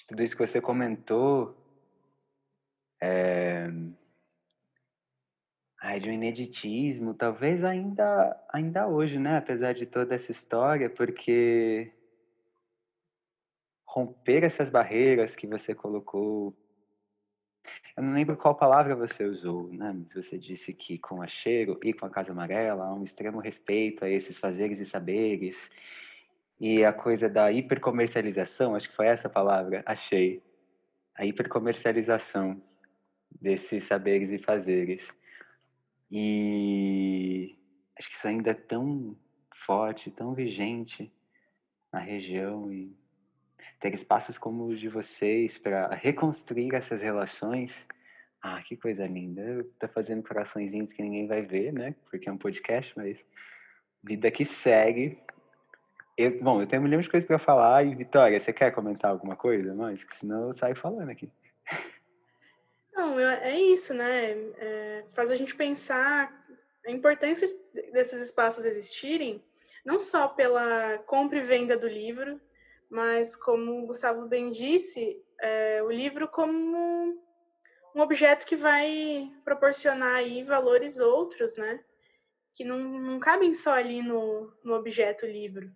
tudo 0.08 0.22
isso 0.22 0.36
que 0.36 0.46
você 0.46 0.60
comentou, 0.60 1.56
é... 3.00 3.68
Ai, 5.80 6.00
de 6.00 6.08
um 6.08 6.12
ineditismo, 6.12 7.14
talvez 7.14 7.62
ainda, 7.62 8.36
ainda 8.52 8.88
hoje, 8.88 9.18
né? 9.18 9.36
Apesar 9.36 9.72
de 9.72 9.86
toda 9.86 10.14
essa 10.14 10.32
história, 10.32 10.90
porque 10.90 11.92
romper 13.86 14.44
essas 14.44 14.68
barreiras 14.68 15.34
que 15.36 15.46
você 15.46 15.74
colocou. 15.74 16.54
Eu 17.96 18.02
não 18.02 18.12
lembro 18.12 18.36
qual 18.36 18.54
palavra 18.54 18.94
você 18.94 19.24
usou, 19.24 19.72
né? 19.72 19.96
Você 20.14 20.36
disse 20.36 20.72
que 20.72 20.98
com 20.98 21.22
a 21.22 21.26
Cheiro 21.26 21.78
e 21.82 21.92
com 21.92 22.06
a 22.06 22.10
Casa 22.10 22.32
Amarela 22.32 22.84
há 22.84 22.94
um 22.94 23.04
extremo 23.04 23.38
respeito 23.38 24.04
a 24.04 24.10
esses 24.10 24.36
fazeres 24.38 24.78
e 24.78 24.84
saberes. 24.84 25.56
E 26.60 26.84
a 26.84 26.92
coisa 26.92 27.28
da 27.28 27.50
hipercomercialização, 27.50 28.74
acho 28.74 28.88
que 28.88 28.96
foi 28.96 29.06
essa 29.06 29.28
palavra, 29.28 29.82
achei. 29.86 30.42
A 31.14 31.24
hipercomercialização 31.24 32.60
desses 33.40 33.84
saberes 33.84 34.30
e 34.30 34.38
fazeres. 34.38 35.02
E 36.10 37.56
acho 37.98 38.10
que 38.10 38.16
isso 38.16 38.28
ainda 38.28 38.50
é 38.50 38.54
tão 38.54 39.16
forte, 39.66 40.10
tão 40.10 40.34
vigente 40.34 41.10
na 41.92 41.98
região 41.98 42.72
e 42.72 42.94
ter 43.80 43.94
espaços 43.94 44.38
como 44.38 44.66
os 44.66 44.80
de 44.80 44.88
vocês 44.88 45.58
para 45.58 45.88
reconstruir 45.94 46.74
essas 46.74 47.00
relações. 47.00 47.72
Ah, 48.42 48.62
que 48.62 48.76
coisa 48.76 49.06
linda. 49.06 49.66
Tá 49.78 49.88
fazendo 49.88 50.22
coraçõezinhos 50.22 50.92
que 50.92 51.02
ninguém 51.02 51.26
vai 51.26 51.42
ver, 51.42 51.72
né? 51.72 51.94
Porque 52.10 52.28
é 52.28 52.32
um 52.32 52.38
podcast, 52.38 52.92
mas 52.96 53.18
vida 54.02 54.30
que 54.30 54.44
segue. 54.44 55.18
Eu, 56.16 56.42
bom, 56.42 56.62
eu 56.62 56.66
tenho 56.66 56.80
um 56.80 56.84
milhão 56.84 57.00
de 57.00 57.10
coisas 57.10 57.26
para 57.26 57.38
falar 57.38 57.84
e 57.84 57.94
Vitória, 57.94 58.40
você 58.40 58.52
quer 58.52 58.72
comentar 58.72 59.10
alguma 59.10 59.36
coisa? 59.36 59.74
Porque 59.74 60.16
senão 60.18 60.48
eu 60.48 60.56
saio 60.56 60.76
falando 60.76 61.10
aqui. 61.10 61.30
Não, 62.94 63.18
é 63.18 63.60
isso, 63.60 63.92
né? 63.92 64.30
É, 64.58 65.04
faz 65.14 65.30
a 65.30 65.36
gente 65.36 65.54
pensar 65.54 66.32
a 66.86 66.90
importância 66.90 67.46
desses 67.92 68.20
espaços 68.20 68.64
existirem, 68.64 69.42
não 69.84 70.00
só 70.00 70.28
pela 70.28 70.98
compra 71.06 71.38
e 71.38 71.42
venda 71.42 71.76
do 71.76 71.86
livro, 71.86 72.40
mas 72.90 73.34
como 73.36 73.82
o 73.82 73.86
Gustavo 73.86 74.26
bem 74.26 74.50
disse, 74.50 75.22
é, 75.40 75.82
o 75.82 75.90
livro 75.90 76.28
como 76.28 77.20
um 77.94 78.00
objeto 78.00 78.46
que 78.46 78.56
vai 78.56 79.32
proporcionar 79.44 80.16
aí 80.16 80.42
valores 80.42 80.98
outros, 80.98 81.56
né? 81.56 81.82
Que 82.54 82.64
não, 82.64 82.78
não 82.78 83.18
cabem 83.18 83.54
só 83.54 83.72
ali 83.72 84.02
no, 84.02 84.52
no 84.62 84.74
objeto 84.74 85.26
livro. 85.26 85.70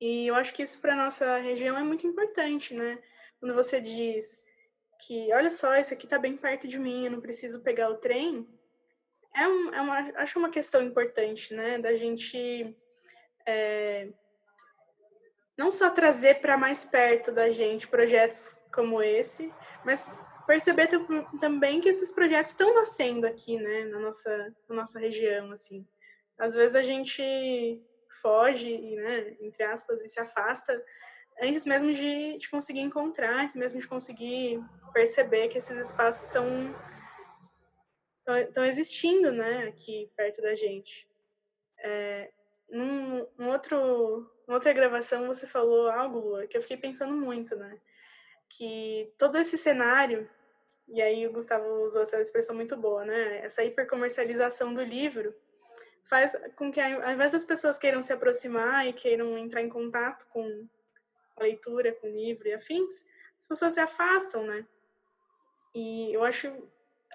E 0.00 0.26
eu 0.26 0.34
acho 0.34 0.52
que 0.52 0.62
isso 0.62 0.78
para 0.80 0.96
nossa 0.96 1.38
região 1.38 1.78
é 1.78 1.82
muito 1.82 2.06
importante, 2.06 2.74
né? 2.74 3.02
Quando 3.40 3.54
você 3.54 3.80
diz 3.80 4.44
que, 5.06 5.32
olha 5.32 5.50
só, 5.50 5.76
isso 5.76 5.94
aqui 5.94 6.06
está 6.06 6.18
bem 6.18 6.36
perto 6.36 6.68
de 6.68 6.78
mim, 6.78 7.04
eu 7.04 7.10
não 7.10 7.20
preciso 7.20 7.62
pegar 7.62 7.90
o 7.90 7.96
trem, 7.96 8.46
é, 9.34 9.48
um, 9.48 9.74
é 9.74 9.80
uma, 9.80 9.98
acho 10.16 10.38
uma 10.38 10.50
questão 10.50 10.82
importante, 10.82 11.52
né? 11.54 11.78
Da 11.78 11.96
gente 11.96 12.76
é, 13.46 14.12
não 15.56 15.70
só 15.70 15.90
trazer 15.90 16.40
para 16.40 16.56
mais 16.56 16.84
perto 16.84 17.30
da 17.30 17.50
gente 17.50 17.86
projetos 17.86 18.60
como 18.72 19.02
esse, 19.02 19.52
mas 19.84 20.08
perceber 20.46 20.88
também 21.40 21.80
que 21.80 21.88
esses 21.88 22.12
projetos 22.12 22.52
estão 22.52 22.74
nascendo 22.74 23.26
aqui, 23.26 23.56
né, 23.58 23.84
na 23.84 23.98
nossa, 23.98 24.54
na 24.68 24.76
nossa 24.76 24.98
região, 24.98 25.50
assim. 25.52 25.86
Às 26.38 26.54
vezes 26.54 26.74
a 26.74 26.82
gente 26.82 27.80
foge, 28.20 28.76
né, 28.96 29.36
entre 29.40 29.62
aspas, 29.62 30.02
e 30.02 30.08
se 30.08 30.20
afasta 30.20 30.82
antes 31.40 31.64
mesmo 31.64 31.92
de, 31.92 32.38
de 32.38 32.48
conseguir 32.48 32.80
encontrar, 32.80 33.44
antes 33.44 33.56
mesmo 33.56 33.80
de 33.80 33.88
conseguir 33.88 34.60
perceber 34.92 35.48
que 35.48 35.58
esses 35.58 35.76
espaços 35.76 36.24
estão 36.24 36.74
estão 38.48 38.64
existindo, 38.64 39.30
né, 39.30 39.68
aqui 39.68 40.10
perto 40.16 40.40
da 40.40 40.54
gente. 40.54 41.06
É, 41.78 42.30
num, 42.68 43.26
num 43.36 43.48
outro 43.50 44.30
uma 44.46 44.56
outra 44.56 44.72
gravação 44.72 45.26
você 45.26 45.46
falou 45.46 45.90
algo 45.90 46.46
que 46.48 46.56
eu 46.56 46.60
fiquei 46.60 46.76
pensando 46.76 47.14
muito, 47.14 47.56
né? 47.56 47.78
Que 48.48 49.12
todo 49.18 49.38
esse 49.38 49.56
cenário, 49.56 50.28
e 50.86 51.00
aí 51.00 51.26
o 51.26 51.32
Gustavo 51.32 51.66
usou 51.82 52.02
essa 52.02 52.20
expressão 52.20 52.54
muito 52.54 52.76
boa, 52.76 53.04
né? 53.04 53.38
Essa 53.38 53.64
hipercomercialização 53.64 54.74
do 54.74 54.82
livro 54.82 55.34
faz 56.02 56.36
com 56.56 56.70
que, 56.70 56.80
ao 56.80 57.10
invés 57.10 57.32
das 57.32 57.44
pessoas 57.44 57.78
queiram 57.78 58.02
se 58.02 58.12
aproximar 58.12 58.86
e 58.86 58.92
queiram 58.92 59.38
entrar 59.38 59.62
em 59.62 59.68
contato 59.68 60.26
com 60.28 60.68
a 61.36 61.42
leitura, 61.42 61.92
com 61.92 62.06
o 62.06 62.10
livro 62.10 62.46
e 62.46 62.52
afins, 62.52 63.02
as 63.38 63.46
pessoas 63.46 63.72
se 63.72 63.80
afastam, 63.80 64.44
né? 64.44 64.66
E 65.74 66.12
eu 66.12 66.22
acho, 66.22 66.52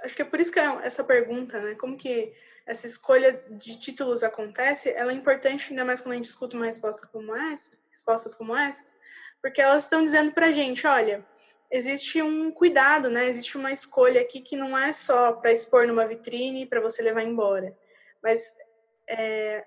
acho 0.04 0.16
que 0.16 0.24
é 0.24 0.26
por 0.26 0.40
isso 0.40 0.52
que 0.52 0.60
é 0.60 0.66
essa 0.84 1.04
pergunta, 1.04 1.62
né? 1.62 1.76
Como 1.76 1.96
que 1.96 2.34
essa 2.70 2.86
escolha 2.86 3.44
de 3.50 3.80
títulos 3.80 4.22
acontece, 4.22 4.92
ela 4.92 5.12
é 5.12 5.16
importante 5.16 5.72
ainda 5.72 5.84
mais 5.84 6.02
quando 6.02 6.14
a 6.14 6.16
gente 6.18 6.30
escuta 6.30 6.56
uma 6.56 6.68
resposta 6.68 7.08
como 7.08 7.36
essa, 7.36 7.76
respostas 7.90 8.36
como 8.36 8.56
essas, 8.56 8.96
porque 9.42 9.60
elas 9.60 9.84
estão 9.84 10.06
dizendo 10.06 10.32
para 10.32 10.46
a 10.46 10.52
gente, 10.52 10.86
olha, 10.86 11.26
existe 11.72 12.22
um 12.22 12.52
cuidado, 12.52 13.10
né? 13.10 13.28
Existe 13.28 13.58
uma 13.58 13.72
escolha 13.72 14.22
aqui 14.22 14.42
que 14.42 14.56
não 14.56 14.78
é 14.78 14.94
só 14.94 15.34
para 15.34 15.52
expor 15.52 15.88
numa 15.88 16.06
vitrine 16.06 16.68
para 16.68 16.80
você 16.80 17.02
levar 17.02 17.24
embora, 17.24 17.76
mas 18.22 18.56
é, 19.08 19.66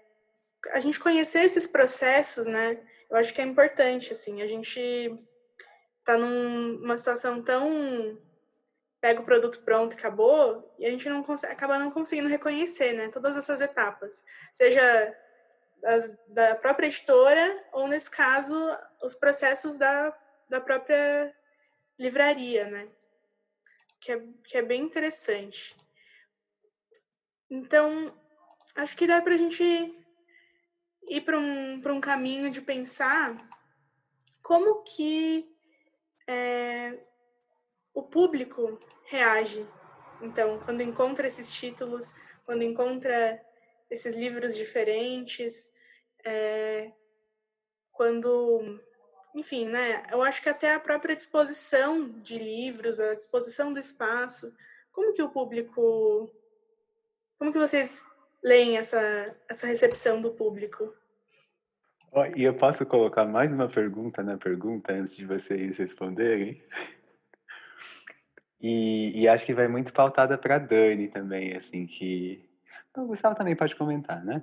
a 0.71 0.79
gente 0.79 1.01
conhecer 1.01 1.41
esses 1.41 1.67
processos, 1.67 2.47
né? 2.47 2.79
Eu 3.11 3.17
acho 3.17 3.35
que 3.35 3.41
é 3.41 3.45
importante, 3.45 4.13
assim, 4.13 4.43
a 4.43 4.47
gente 4.47 4.81
está 5.99 6.17
numa 6.17 6.97
situação 6.97 7.43
tão 7.43 8.17
pega 9.03 9.21
o 9.21 9.25
produto 9.25 9.61
pronto 9.63 9.95
acabou, 9.95 10.73
e 10.79 10.87
a 10.87 10.91
gente 10.91 11.09
não 11.09 11.25
consegue, 11.25 11.53
acaba 11.53 11.77
não 11.77 11.91
conseguindo 11.91 12.29
reconhecer, 12.29 12.93
né, 12.93 13.09
todas 13.09 13.37
essas 13.37 13.61
etapas, 13.61 14.25
seja 14.53 15.19
da 16.29 16.55
própria 16.55 16.87
editora 16.87 17.65
ou 17.73 17.89
nesse 17.89 18.09
caso 18.09 18.55
os 19.03 19.17
processos 19.17 19.77
da, 19.77 20.17
da 20.49 20.61
própria 20.61 21.35
livraria, 21.99 22.71
né, 22.71 22.89
que 24.01 24.13
é, 24.13 24.23
que 24.45 24.57
é 24.57 24.63
bem 24.63 24.83
interessante. 24.83 25.77
Então, 27.51 28.17
acho 28.77 28.97
que 28.97 29.09
dá 29.09 29.21
para 29.21 29.35
a 29.35 29.37
gente 29.37 29.65
ir 31.09 31.21
para 31.23 31.37
um, 31.37 31.83
um 31.85 32.01
caminho 32.01 32.51
de 32.53 32.63
pensar 32.63 33.37
como 34.41 34.85
que 34.85 35.53
é, 36.29 37.01
o 37.95 38.03
público 38.03 38.79
reage. 39.05 39.67
Então, 40.21 40.59
quando 40.65 40.83
encontra 40.83 41.27
esses 41.27 41.51
títulos, 41.51 42.13
quando 42.45 42.63
encontra 42.63 43.41
esses 43.91 44.15
livros 44.15 44.55
diferentes, 44.55 45.71
é, 46.25 46.93
quando, 47.93 48.81
enfim, 49.35 49.67
né? 49.67 50.05
Eu 50.11 50.23
acho 50.23 50.41
que 50.43 50.49
até 50.49 50.75
a 50.75 50.81
própria 50.81 51.15
disposição 51.15 52.09
de 52.09 52.39
livros, 52.39 52.99
a 53.01 53.15
disposição 53.15 53.73
do 53.73 53.79
espaço, 53.79 54.53
como 54.93 55.13
que 55.13 55.23
o 55.23 55.29
público, 55.29 56.31
como 57.39 57.53
que 57.53 57.59
vocês 57.59 58.07
leem 58.43 58.77
essa 58.77 59.35
essa 59.49 59.67
recepção 59.67 60.21
do 60.21 60.33
público? 60.33 60.95
Oh, 62.13 62.25
e 62.37 62.45
eu 62.45 62.55
posso 62.55 62.85
colocar 62.85 63.25
mais 63.25 63.51
uma 63.51 63.69
pergunta 63.69 64.23
na 64.23 64.37
pergunta 64.37 64.93
antes 64.93 65.17
de 65.17 65.25
vocês 65.25 65.77
responderem? 65.79 66.63
E, 68.63 69.21
e 69.21 69.29
acho 69.29 69.45
que 69.45 69.53
vai 69.53 69.67
muito 69.67 69.93
pautada 69.93 70.39
para 70.39 70.59
Dani 70.59 71.09
também, 71.09 71.57
assim, 71.57 71.87
que. 71.87 72.49
O 72.97 73.07
Gustavo 73.07 73.35
também 73.35 73.57
pode 73.57 73.75
comentar, 73.75 74.25
né? 74.25 74.43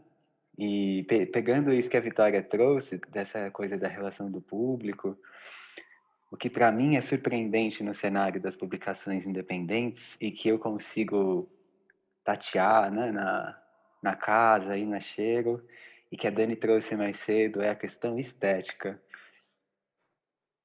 E 0.58 1.06
pe 1.08 1.26
pegando 1.28 1.72
isso 1.72 1.90
que 1.90 1.96
a 1.96 2.02
Vitória 2.02 2.44
trouxe, 2.44 3.00
dessa 3.10 3.50
coisa 3.52 3.78
da 3.78 3.88
relação 3.88 4.30
do 4.30 4.42
público, 4.42 5.18
o 6.30 6.36
que 6.36 6.50
para 6.50 6.72
mim 6.72 6.98
é 6.98 7.02
surpreendente 7.02 7.82
no 7.82 7.96
cenário 7.96 8.42
das 8.42 8.56
publicações 8.56 9.26
independentes 9.26 10.18
e 10.20 10.32
que 10.32 10.50
eu 10.50 10.60
consigo 10.60 11.50
tatear 12.26 12.92
né, 12.92 13.12
na, 13.12 13.58
na 14.04 14.16
casa 14.16 14.78
e 14.78 14.86
na 14.86 15.00
cheiro, 15.00 15.66
e 16.12 16.18
que 16.18 16.28
a 16.28 16.32
Dani 16.32 16.56
trouxe 16.56 16.96
mais 16.96 17.18
cedo, 17.20 17.62
é 17.62 17.70
a 17.70 17.76
questão 17.76 18.20
estética. 18.20 19.02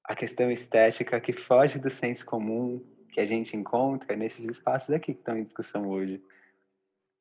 A 0.05 0.17
questão 0.17 0.51
estética 0.51 1.21
que 1.21 1.33
foge 1.33 1.79
do 1.79 1.91
senso 1.91 2.25
comum, 2.27 2.85
que 3.15 3.21
a 3.21 3.27
gente 3.27 3.57
encontra 3.57 4.17
nesses 4.17 4.45
espaços 4.45 4.91
aqui 4.91 5.15
que 5.15 5.21
estão 5.21 5.39
em 5.39 5.45
discussão 5.45 5.89
hoje 5.89 6.21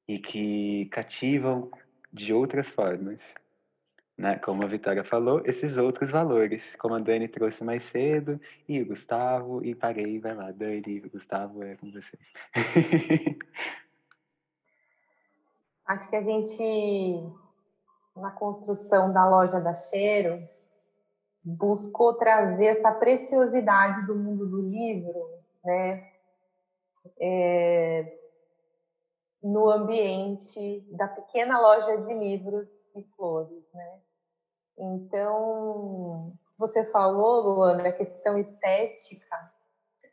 e 0.08 0.17
que 0.17 0.88
cativam 0.91 1.69
de 2.12 2.34
outras 2.34 2.67
formas, 2.69 3.19
né? 4.17 4.39
Como 4.39 4.63
a 4.63 4.67
Vitória 4.67 5.03
falou, 5.03 5.43
esses 5.45 5.77
outros 5.77 6.10
valores, 6.10 6.63
como 6.79 6.95
a 6.95 6.99
Dani 6.99 7.27
trouxe 7.27 7.63
mais 7.63 7.88
cedo 7.91 8.41
e 8.67 8.82
o 8.82 8.88
Gustavo 8.88 9.63
e 9.63 9.75
parei, 9.75 10.19
vai 10.19 10.34
lá, 10.34 10.49
Dani 10.51 10.99
Gustavo 11.01 11.63
é 11.63 11.75
com 11.75 11.91
vocês. 11.91 12.23
Acho 15.86 16.10
que 16.10 16.15
a 16.15 16.23
gente 16.23 17.23
na 18.15 18.32
construção 18.32 19.13
da 19.13 19.29
loja 19.29 19.60
da 19.60 19.75
Cheiro 19.75 20.41
buscou 21.43 22.15
trazer 22.15 22.77
essa 22.77 22.91
preciosidade 22.93 24.08
do 24.08 24.15
mundo 24.15 24.47
do 24.47 24.62
livro, 24.62 25.33
né, 25.63 26.12
é, 27.19 28.19
no 29.41 29.69
ambiente 29.69 30.82
da 30.91 31.08
pequena 31.08 31.60
loja 31.60 31.97
de 32.04 32.13
livros 32.13 32.69
e 32.95 33.04
flores, 33.15 33.63
né? 33.73 34.02
Então, 34.78 36.34
você 36.58 36.86
falou, 36.86 37.41
Luana, 37.41 37.89
a 37.89 37.93
questão 37.93 38.38
estética 38.38 39.54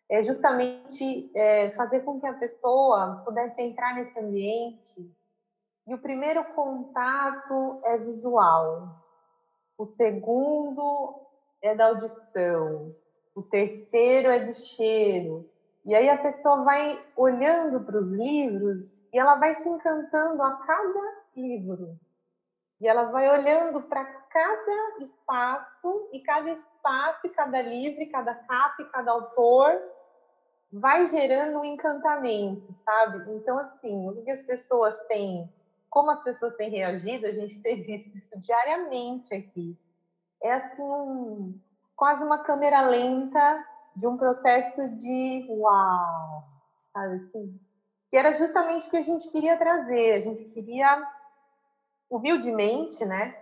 é 0.08 0.22
justamente 0.22 1.30
é, 1.34 1.70
fazer 1.70 2.00
com 2.00 2.20
que 2.20 2.26
a 2.26 2.34
pessoa 2.34 3.22
pudesse 3.24 3.62
entrar 3.62 3.94
nesse 3.94 4.18
ambiente 4.18 5.14
e 5.86 5.94
o 5.94 5.98
primeiro 5.98 6.44
contato 6.52 7.80
é 7.84 7.96
visual, 7.96 8.88
o 9.78 9.86
segundo 9.86 11.26
é 11.62 11.74
da 11.74 11.86
audição, 11.86 12.94
o 13.40 13.42
terceiro 13.42 14.29
é 14.29 14.44
do 14.44 14.55
cheiro. 14.55 15.50
E 15.85 15.94
aí 15.94 16.11
a 16.11 16.18
pessoa 16.18 16.62
vai 16.62 17.03
olhando 17.16 17.81
para 17.81 17.98
os 17.98 18.11
livros 18.12 18.83
e 19.12 19.18
ela 19.18 19.37
vai 19.37 19.55
se 19.55 19.68
encantando 19.68 20.42
a 20.42 20.57
cada 20.59 21.22
livro. 21.35 21.98
E 22.81 22.87
ela 22.87 23.05
vai 23.05 23.29
olhando 23.31 23.83
para 23.83 24.05
cada 24.05 25.05
espaço, 25.05 26.09
e 26.12 26.20
cada 26.20 26.50
espaço, 26.50 27.26
e 27.26 27.31
cada 27.31 27.61
livro, 27.61 28.00
e 28.00 28.07
cada 28.07 28.35
capa, 28.35 28.83
e 28.83 28.87
cada 28.87 29.11
autor, 29.11 29.83
vai 30.72 31.07
gerando 31.09 31.61
um 31.61 31.64
encantamento, 31.64 32.74
sabe? 32.85 33.33
Então, 33.35 33.59
assim, 33.59 34.09
o 34.09 34.22
que 34.22 34.31
as 34.31 34.42
pessoas 34.46 34.96
têm, 35.09 35.53
como 35.90 36.11
as 36.11 36.22
pessoas 36.22 36.55
têm 36.57 36.70
reagido, 36.70 37.26
a 37.26 37.33
gente 37.33 37.61
tem 37.61 37.83
visto 37.83 38.16
isso 38.16 38.38
diariamente 38.38 39.35
aqui. 39.35 39.76
É 40.42 40.55
assim, 40.55 40.83
um, 40.83 41.61
quase 42.00 42.24
uma 42.24 42.38
câmera 42.38 42.80
lenta 42.80 43.62
de 43.94 44.06
um 44.06 44.16
processo 44.16 44.88
de 44.94 45.46
uau, 45.50 46.44
sabe 46.94 47.16
assim? 47.16 47.60
Que 48.10 48.16
era 48.16 48.32
justamente 48.32 48.88
o 48.88 48.90
que 48.90 48.96
a 48.96 49.02
gente 49.02 49.30
queria 49.30 49.58
trazer, 49.58 50.14
a 50.14 50.20
gente 50.20 50.46
queria, 50.46 51.06
humildemente, 52.08 53.04
né, 53.04 53.38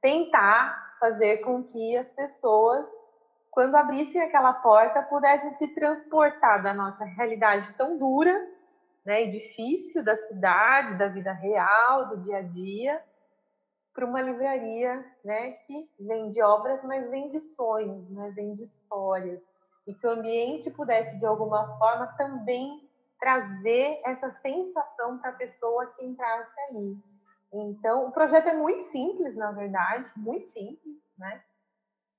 tentar 0.00 0.96
fazer 0.98 1.44
com 1.44 1.62
que 1.62 1.96
as 1.96 2.08
pessoas 2.08 2.84
quando 3.52 3.76
abrissem 3.76 4.20
aquela 4.20 4.52
porta, 4.54 5.02
pudessem 5.02 5.52
se 5.52 5.68
transportar 5.68 6.60
da 6.60 6.74
nossa 6.74 7.04
realidade 7.04 7.72
tão 7.74 7.98
dura 7.98 8.34
né, 9.04 9.24
e 9.24 9.28
difícil 9.28 10.02
da 10.02 10.16
cidade, 10.26 10.96
da 10.96 11.06
vida 11.06 11.32
real, 11.32 12.08
do 12.08 12.24
dia 12.24 12.38
a 12.38 12.42
dia, 12.42 13.00
para 13.94 14.06
uma 14.06 14.22
livraria 14.22 15.04
né, 15.24 15.52
que 15.66 15.90
vende 16.00 16.40
obras, 16.42 16.82
mas 16.84 17.08
vende 17.10 17.40
sonhos, 17.54 18.08
né, 18.10 18.32
vende 18.34 18.64
histórias. 18.64 19.40
E 19.86 19.94
que 19.94 20.06
o 20.06 20.10
ambiente 20.10 20.70
pudesse, 20.70 21.18
de 21.18 21.26
alguma 21.26 21.76
forma, 21.78 22.06
também 22.16 22.88
trazer 23.20 24.00
essa 24.04 24.30
sensação 24.40 25.18
para 25.18 25.30
a 25.30 25.34
pessoa 25.34 25.86
que 25.86 26.04
entrasse 26.04 26.60
ali. 26.68 26.96
Então, 27.52 28.06
o 28.06 28.12
projeto 28.12 28.48
é 28.48 28.54
muito 28.54 28.82
simples, 28.84 29.36
na 29.36 29.52
verdade, 29.52 30.10
muito 30.16 30.46
simples, 30.48 30.96
né? 31.18 31.42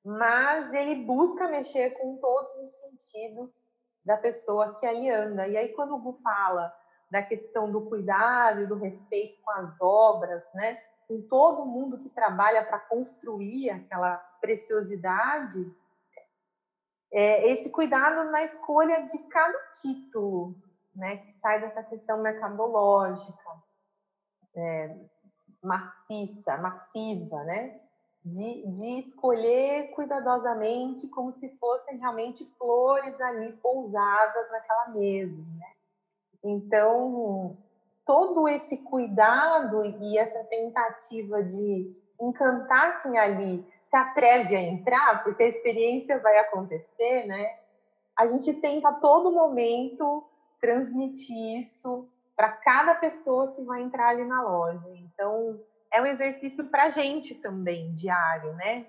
mas 0.04 0.74
ele 0.74 1.04
busca 1.06 1.48
mexer 1.48 1.92
com 1.92 2.18
todos 2.18 2.64
os 2.64 2.72
sentidos 2.82 3.50
da 4.04 4.18
pessoa 4.18 4.78
que 4.80 4.86
ali 4.86 5.10
anda. 5.10 5.48
E 5.48 5.56
aí, 5.56 5.70
quando 5.70 5.96
o 5.96 6.00
Gu 6.00 6.20
fala 6.22 6.74
da 7.10 7.24
questão 7.24 7.72
do 7.72 7.82
cuidado 7.86 8.62
e 8.62 8.68
do 8.68 8.76
respeito 8.76 9.42
com 9.42 9.52
as 9.52 9.80
obras, 9.80 10.44
né, 10.54 10.78
com 11.08 11.22
todo 11.22 11.66
mundo 11.66 11.98
que 11.98 12.10
trabalha 12.10 12.64
para 12.64 12.80
construir 12.80 13.70
aquela 13.70 14.18
preciosidade, 14.40 15.72
é 17.12 17.52
esse 17.52 17.70
cuidado 17.70 18.32
na 18.32 18.44
escolha 18.44 19.04
de 19.06 19.18
cada 19.30 19.58
título, 19.82 20.56
né, 20.96 21.18
que 21.18 21.34
sai 21.40 21.62
dessa 21.62 21.84
questão 21.84 22.22
mercadológica, 22.22 23.64
é, 24.56 24.96
maciça, 25.62 26.58
massiva, 26.58 27.44
né? 27.44 27.80
de, 28.24 28.66
de 28.68 29.00
escolher 29.00 29.90
cuidadosamente 29.92 31.08
como 31.08 31.34
se 31.34 31.50
fossem 31.58 31.98
realmente 31.98 32.46
flores 32.58 33.20
ali 33.20 33.52
pousadas 33.54 34.50
naquela 34.50 34.90
mesa, 34.90 35.36
né? 35.36 35.74
Então, 36.42 37.58
todo 38.06 38.48
esse 38.48 38.78
cuidado 38.78 39.86
e 39.86 40.18
essa 40.18 40.44
tentativa 40.46 41.44
de 41.44 41.96
encantar 42.20 43.02
quem 43.02 43.18
ali 43.18 43.66
se 43.86 43.96
atreve 43.96 44.56
a 44.56 44.62
entrar, 44.62 45.24
porque 45.24 45.44
a 45.44 45.48
experiência 45.48 46.20
vai 46.20 46.38
acontecer, 46.40 47.26
né? 47.26 47.60
A 48.18 48.28
gente 48.28 48.54
tenta 48.54 48.90
a 48.90 48.94
todo 48.94 49.32
momento 49.32 50.24
transmitir 50.60 51.60
isso 51.60 52.10
para 52.36 52.50
cada 52.50 52.96
pessoa 52.96 53.54
que 53.54 53.62
vai 53.64 53.82
entrar 53.82 54.10
ali 54.10 54.24
na 54.24 54.42
loja. 54.42 54.90
Então, 54.96 55.60
é 55.92 56.02
um 56.02 56.06
exercício 56.06 56.66
para 56.66 56.86
a 56.86 56.90
gente 56.90 57.36
também, 57.36 57.94
diário, 57.94 58.54
né? 58.54 58.88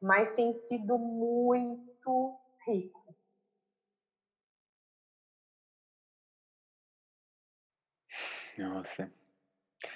Mas 0.00 0.32
tem 0.32 0.52
sido 0.68 0.98
muito 0.98 2.36
rico. 2.66 3.05
Nossa. 8.58 9.10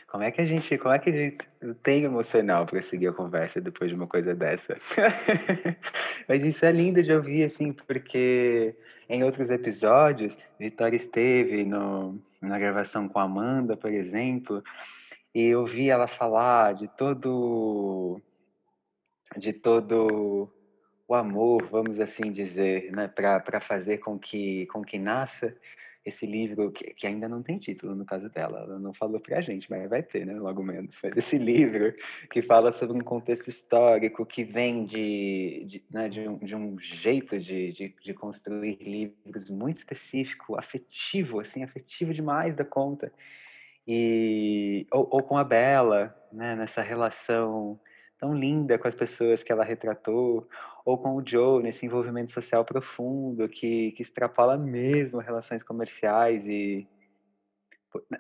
Como 0.09 0.25
é 0.25 0.31
que 0.31 0.41
a 0.41 0.45
gente, 0.45 0.77
como 0.77 0.93
é 0.93 0.99
que 0.99 1.11
a 1.11 1.13
gente 1.13 1.39
tem 1.83 2.05
emocional 2.05 2.67
para 2.67 2.83
seguir 2.83 3.09
a 3.09 3.13
conversa 3.13 3.61
depois 3.61 3.91
de 3.91 3.97
uma 3.97 4.07
coisa 4.07 4.35
dessa? 4.35 4.77
Mas 6.29 6.43
isso 6.45 6.65
é 6.65 6.73
lindo 6.73 7.03
de 7.03 7.13
ouvir, 7.13 7.45
assim, 7.45 7.73
porque 7.73 8.75
em 9.09 9.25
outros 9.25 9.51
episódios, 9.51 10.37
Vitória 10.59 10.97
esteve 10.97 11.65
no, 11.65 12.21
na 12.41 12.59
gravação 12.59 13.09
com 13.09 13.19
a 13.19 13.25
Amanda, 13.25 13.77
por 13.77 13.91
exemplo, 13.91 14.63
e 15.35 15.47
eu 15.47 15.65
vi 15.65 15.91
ela 15.91 16.07
falar 16.07 16.75
de 16.75 16.89
todo 16.89 18.21
de 19.37 19.53
todo 19.53 20.51
o 21.07 21.15
amor, 21.15 21.65
vamos 21.71 22.01
assim 22.01 22.33
dizer, 22.33 22.91
né, 22.93 23.07
para 23.07 23.61
fazer 23.61 23.99
com 23.99 24.19
que 24.19 24.67
com 24.67 24.83
que 24.83 24.99
nasça 24.99 25.57
esse 26.05 26.25
livro 26.25 26.73
que, 26.73 26.95
que, 26.95 27.07
ainda 27.07 27.29
não 27.29 27.43
tem 27.43 27.59
título 27.59 27.95
no 27.95 28.05
caso 28.05 28.29
dela, 28.31 28.61
ela 28.61 28.79
não 28.79 28.95
falou 28.95 29.21
para 29.21 29.39
a 29.39 29.41
gente, 29.41 29.71
mas 29.71 29.89
vai 29.89 30.03
ter, 30.03 30.25
né, 30.25 30.35
logo 30.35 30.63
menos. 30.63 30.95
Mas 31.03 31.17
esse 31.17 31.37
livro 31.37 31.95
que 32.31 32.43
fala 32.43 32.73
sobre 32.73 32.97
um 32.97 33.03
contexto 33.03 33.49
histórico 33.49 34.25
que 34.25 34.43
vem 34.43 34.87
de, 34.87 35.65
de, 35.67 35.85
né, 35.91 36.09
de, 36.09 36.27
um, 36.27 36.39
de 36.39 36.55
um 36.55 36.79
jeito 36.79 37.39
de, 37.39 37.73
de, 37.73 37.95
de 38.03 38.15
construir 38.15 38.79
livros 38.81 39.51
muito 39.51 39.79
específico, 39.79 40.59
afetivo, 40.59 41.41
assim, 41.41 41.63
afetivo 41.63 42.15
demais 42.15 42.57
da 42.57 42.65
conta 42.65 43.13
e 43.87 44.87
ou, 44.93 45.09
ou, 45.11 45.23
com 45.23 45.37
a 45.37 45.45
Bela, 45.45 46.15
né, 46.33 46.55
nessa 46.55 46.83
relação 46.83 47.79
tão 48.19 48.35
linda 48.35 48.79
com 48.79 48.87
as 48.87 48.95
pessoas 48.95 49.43
que 49.43 49.51
ela 49.51 49.65
retratou, 49.65 50.47
ou 50.85 50.99
com 50.99 51.17
o 51.17 51.27
Joe 51.27 51.63
nesse 51.63 51.85
envolvimento 51.85 52.33
social 52.33 52.65
profundo 52.65 53.49
que, 53.49 53.93
que 53.93 54.03
extrapola 54.03 54.57
mesmo 54.57 55.19
relações 55.19 55.63
comerciais 55.63 56.45
e 56.47 56.87
né, 58.11 58.19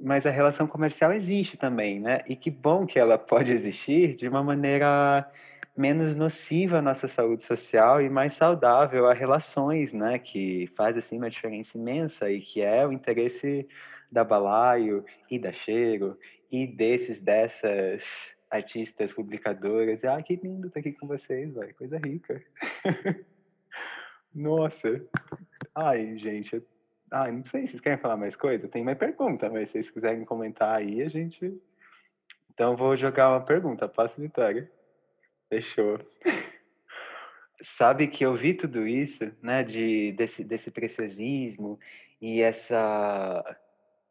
mas 0.00 0.26
a 0.26 0.30
relação 0.30 0.66
comercial 0.66 1.12
existe 1.12 1.56
também, 1.56 1.98
né? 1.98 2.22
E 2.28 2.36
que 2.36 2.50
bom 2.50 2.86
que 2.86 2.98
ela 2.98 3.16
pode 3.16 3.50
existir 3.50 4.14
de 4.14 4.28
uma 4.28 4.42
maneira 4.42 5.30
menos 5.76 6.14
nociva 6.14 6.78
à 6.78 6.82
nossa 6.82 7.08
saúde 7.08 7.44
social 7.44 8.00
e 8.00 8.08
mais 8.08 8.34
saudável 8.34 9.06
a 9.06 9.14
relações, 9.14 9.92
né? 9.92 10.18
Que 10.18 10.66
faz 10.76 10.96
assim 10.96 11.16
uma 11.16 11.30
diferença 11.30 11.76
imensa 11.78 12.30
e 12.30 12.40
que 12.40 12.60
é 12.60 12.86
o 12.86 12.92
interesse 12.92 13.66
da 14.10 14.22
Balaio 14.22 15.04
e 15.30 15.38
da 15.38 15.52
Cheiro 15.52 16.18
e 16.50 16.66
desses, 16.66 17.20
dessas 17.20 18.02
artistas, 18.50 19.12
publicadoras. 19.12 20.04
Ah, 20.04 20.22
que 20.22 20.36
lindo 20.36 20.68
estar 20.68 20.80
aqui 20.80 20.92
com 20.92 21.06
vocês, 21.06 21.54
velho. 21.54 21.74
Coisa 21.74 21.98
rica. 21.98 22.42
Nossa. 24.34 25.04
Ai, 25.74 26.16
gente. 26.18 26.62
Ai, 27.10 27.32
não 27.32 27.44
sei 27.46 27.62
se 27.62 27.72
vocês 27.72 27.80
querem 27.80 27.98
falar 27.98 28.16
mais 28.16 28.36
coisa. 28.36 28.68
Tem 28.68 28.84
mais 28.84 28.98
pergunta, 28.98 29.48
mas 29.48 29.66
se 29.66 29.72
vocês 29.72 29.90
quiserem 29.90 30.24
comentar 30.24 30.76
aí, 30.76 31.02
a 31.02 31.08
gente. 31.08 31.60
Então, 32.52 32.76
vou 32.76 32.96
jogar 32.96 33.30
uma 33.30 33.44
pergunta. 33.44 33.88
Passo, 33.88 34.20
Vitória. 34.20 34.70
Fechou. 35.48 35.98
Sabe 37.78 38.08
que 38.08 38.24
eu 38.24 38.36
vi 38.36 38.54
tudo 38.54 38.86
isso, 38.86 39.32
né, 39.42 39.62
de, 39.62 40.12
desse, 40.12 40.44
desse 40.44 40.70
preciosismo 40.70 41.78
e 42.20 42.42
essa 42.42 43.56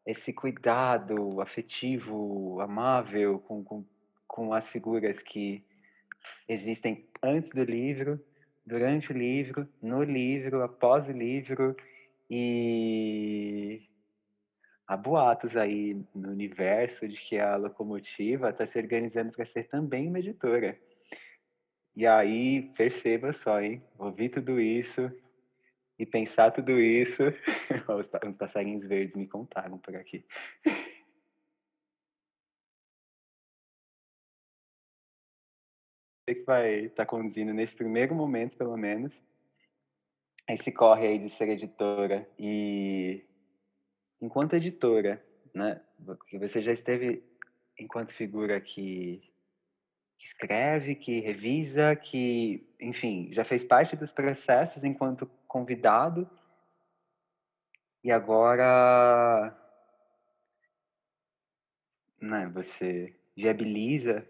esse 0.06 0.32
cuidado 0.32 1.40
afetivo, 1.40 2.60
amável 2.60 3.40
com, 3.40 3.64
com, 3.64 3.84
com 4.26 4.52
as 4.52 4.66
figuras 4.68 5.18
que 5.20 5.64
existem 6.48 7.06
antes 7.22 7.50
do 7.50 7.64
livro, 7.64 8.20
durante 8.64 9.12
o 9.12 9.16
livro, 9.16 9.68
no 9.80 10.02
livro, 10.02 10.62
após 10.62 11.08
o 11.08 11.12
livro 11.12 11.76
e 12.28 13.82
há 14.86 14.96
boatos 14.96 15.56
aí 15.56 16.04
no 16.14 16.30
universo 16.30 17.06
de 17.06 17.16
que 17.16 17.38
a 17.38 17.56
locomotiva 17.56 18.50
está 18.50 18.66
se 18.66 18.78
organizando 18.78 19.32
para 19.32 19.46
ser 19.46 19.64
também 19.68 20.08
uma 20.08 20.18
editora. 20.18 20.78
E 21.94 22.06
aí, 22.06 22.70
perceba 22.76 23.32
só, 23.32 23.60
hein? 23.60 23.82
Ouvir 23.98 24.28
tudo 24.28 24.60
isso 24.60 25.10
e 25.98 26.04
pensar 26.04 26.50
tudo 26.50 26.78
isso. 26.78 27.22
Os 27.88 28.34
passarinhos 28.36 28.84
verdes 28.86 29.16
me 29.16 29.26
contaram 29.26 29.78
por 29.78 29.96
aqui. 29.96 30.24
vai 36.46 36.86
estar 36.86 37.04
tá 37.04 37.06
conduzindo 37.06 37.52
nesse 37.52 37.74
primeiro 37.74 38.14
momento, 38.14 38.56
pelo 38.56 38.76
menos, 38.76 39.12
esse 40.48 40.70
corre 40.70 41.08
aí 41.08 41.18
de 41.18 41.28
ser 41.30 41.48
editora 41.48 42.26
e 42.38 43.24
enquanto 44.20 44.54
editora, 44.54 45.22
né? 45.52 45.82
Você 46.38 46.62
já 46.62 46.72
esteve 46.72 47.22
enquanto 47.76 48.14
figura 48.14 48.60
que, 48.60 49.20
que 50.18 50.26
escreve, 50.26 50.94
que 50.94 51.20
revisa, 51.20 51.96
que, 51.96 52.64
enfim, 52.80 53.30
já 53.32 53.44
fez 53.44 53.64
parte 53.64 53.96
dos 53.96 54.12
processos 54.12 54.84
enquanto 54.84 55.28
convidado 55.48 56.30
e 58.04 58.12
agora 58.12 59.52
né, 62.20 62.48
você 62.54 63.14
viabiliza 63.34 64.24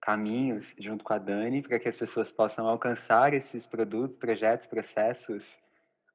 caminhos 0.00 0.66
junto 0.78 1.04
com 1.04 1.12
a 1.12 1.18
Dani 1.18 1.62
para 1.62 1.78
que 1.78 1.88
as 1.88 1.96
pessoas 1.96 2.30
possam 2.30 2.66
alcançar 2.66 3.34
esses 3.34 3.66
produtos, 3.66 4.16
projetos, 4.16 4.66
processos, 4.66 5.44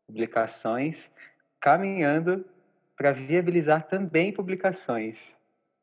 publicações, 0.08 1.10
caminhando 1.60 2.46
para 2.96 3.12
viabilizar 3.12 3.88
também 3.88 4.34
publicações. 4.34 5.18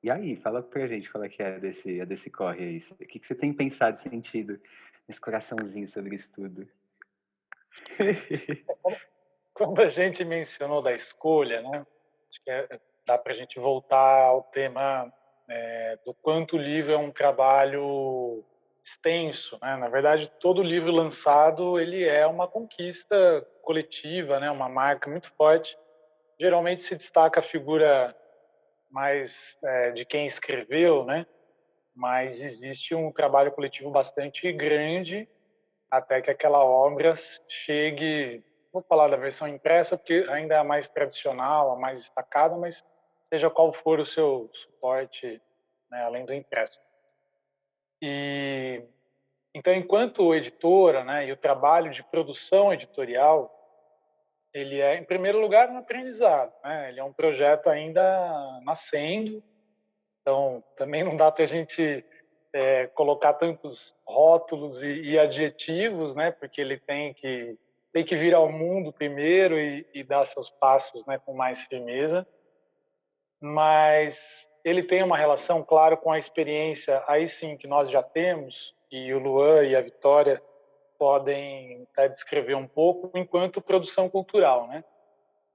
E 0.02 0.10
aí, 0.10 0.36
fala 0.36 0.62
para 0.62 0.82
a 0.82 0.86
gente 0.86 1.10
qual 1.10 1.22
é 1.22 1.28
que 1.28 1.42
é 1.42 1.60
desse, 1.60 2.00
é 2.00 2.06
desse 2.06 2.28
corre 2.28 2.64
aí. 2.64 2.84
O 2.90 3.06
que, 3.06 3.20
que 3.20 3.26
você 3.26 3.34
tem 3.34 3.52
pensado, 3.52 4.02
sentido 4.02 4.60
nesse 5.06 5.20
coraçãozinho 5.20 5.88
sobre 5.88 6.16
isso 6.16 6.28
tudo? 6.34 6.68
Quando 9.54 9.80
a 9.80 9.88
gente 9.88 10.24
mencionou 10.24 10.82
da 10.82 10.92
escolha, 10.92 11.60
né? 11.62 11.86
Acho 12.28 12.44
que 12.44 12.50
é, 12.50 12.80
dá 13.06 13.16
para 13.18 13.32
a 13.32 13.36
gente 13.36 13.60
voltar 13.60 14.24
ao 14.24 14.42
tema 14.44 15.12
é, 15.52 15.98
do 16.04 16.14
quanto 16.14 16.56
o 16.56 16.58
livro 16.58 16.92
é 16.92 16.96
um 16.96 17.10
trabalho 17.10 18.42
extenso, 18.82 19.58
né? 19.60 19.76
Na 19.76 19.88
verdade, 19.88 20.32
todo 20.40 20.62
livro 20.62 20.90
lançado 20.90 21.78
ele 21.78 22.04
é 22.04 22.26
uma 22.26 22.48
conquista 22.48 23.46
coletiva, 23.62 24.40
né? 24.40 24.50
Uma 24.50 24.68
marca 24.68 25.10
muito 25.10 25.30
forte. 25.34 25.76
Geralmente 26.40 26.82
se 26.82 26.96
destaca 26.96 27.40
a 27.40 27.42
figura 27.42 28.16
mais 28.90 29.56
é, 29.62 29.90
de 29.92 30.04
quem 30.04 30.26
escreveu, 30.26 31.04
né? 31.04 31.26
Mas 31.94 32.42
existe 32.42 32.94
um 32.94 33.12
trabalho 33.12 33.52
coletivo 33.52 33.90
bastante 33.90 34.50
grande 34.52 35.28
até 35.90 36.22
que 36.22 36.30
aquela 36.30 36.64
obra 36.64 37.14
chegue, 37.66 38.42
vou 38.72 38.82
falar 38.82 39.08
da 39.08 39.16
versão 39.16 39.46
impressa 39.46 39.96
porque 39.96 40.26
ainda 40.30 40.54
é 40.54 40.58
a 40.58 40.64
mais 40.64 40.88
tradicional, 40.88 41.72
a 41.72 41.76
mais 41.76 41.98
destacada, 41.98 42.56
mas 42.56 42.82
seja 43.32 43.48
qual 43.48 43.72
for 43.72 43.98
o 43.98 44.04
seu 44.04 44.50
suporte, 44.52 45.40
né, 45.90 46.02
além 46.02 46.26
do 46.26 46.34
impresso. 46.34 46.78
E 48.02 48.82
então, 49.54 49.72
enquanto 49.72 50.34
editora, 50.34 51.02
né, 51.02 51.26
e 51.26 51.32
o 51.32 51.36
trabalho 51.36 51.90
de 51.90 52.02
produção 52.02 52.74
editorial, 52.74 53.50
ele 54.52 54.80
é, 54.82 54.96
em 54.98 55.04
primeiro 55.04 55.40
lugar, 55.40 55.70
um 55.70 55.78
aprendizado. 55.78 56.52
Né? 56.62 56.90
Ele 56.90 57.00
é 57.00 57.04
um 57.04 57.12
projeto 57.12 57.68
ainda 57.68 58.60
nascendo, 58.64 59.42
então 60.20 60.62
também 60.76 61.02
não 61.02 61.16
dá 61.16 61.32
para 61.32 61.44
a 61.44 61.48
gente 61.48 62.04
é, 62.52 62.86
colocar 62.88 63.32
tantos 63.32 63.94
rótulos 64.06 64.82
e, 64.82 65.12
e, 65.12 65.18
adjetivos, 65.18 66.14
né? 66.14 66.32
Porque 66.32 66.60
ele 66.60 66.78
tem 66.78 67.14
que 67.14 67.58
tem 67.94 68.04
que 68.04 68.16
vir 68.16 68.34
ao 68.34 68.50
mundo 68.50 68.92
primeiro 68.92 69.58
e, 69.58 69.86
e 69.94 70.04
dar 70.04 70.26
seus 70.26 70.50
passos, 70.50 71.04
né, 71.06 71.18
com 71.18 71.34
mais 71.34 71.62
firmeza 71.64 72.26
mas 73.42 74.48
ele 74.64 74.84
tem 74.84 75.02
uma 75.02 75.18
relação, 75.18 75.64
claro, 75.64 75.96
com 75.96 76.12
a 76.12 76.18
experiência, 76.18 77.02
aí 77.08 77.28
sim, 77.28 77.56
que 77.56 77.66
nós 77.66 77.90
já 77.90 78.00
temos, 78.02 78.72
e 78.90 79.12
o 79.12 79.18
Luan 79.18 79.64
e 79.64 79.74
a 79.74 79.80
Vitória 79.80 80.40
podem 80.96 81.86
até 81.90 82.08
descrever 82.08 82.54
um 82.54 82.68
pouco, 82.68 83.10
enquanto 83.18 83.60
produção 83.60 84.08
cultural, 84.08 84.68
né? 84.68 84.84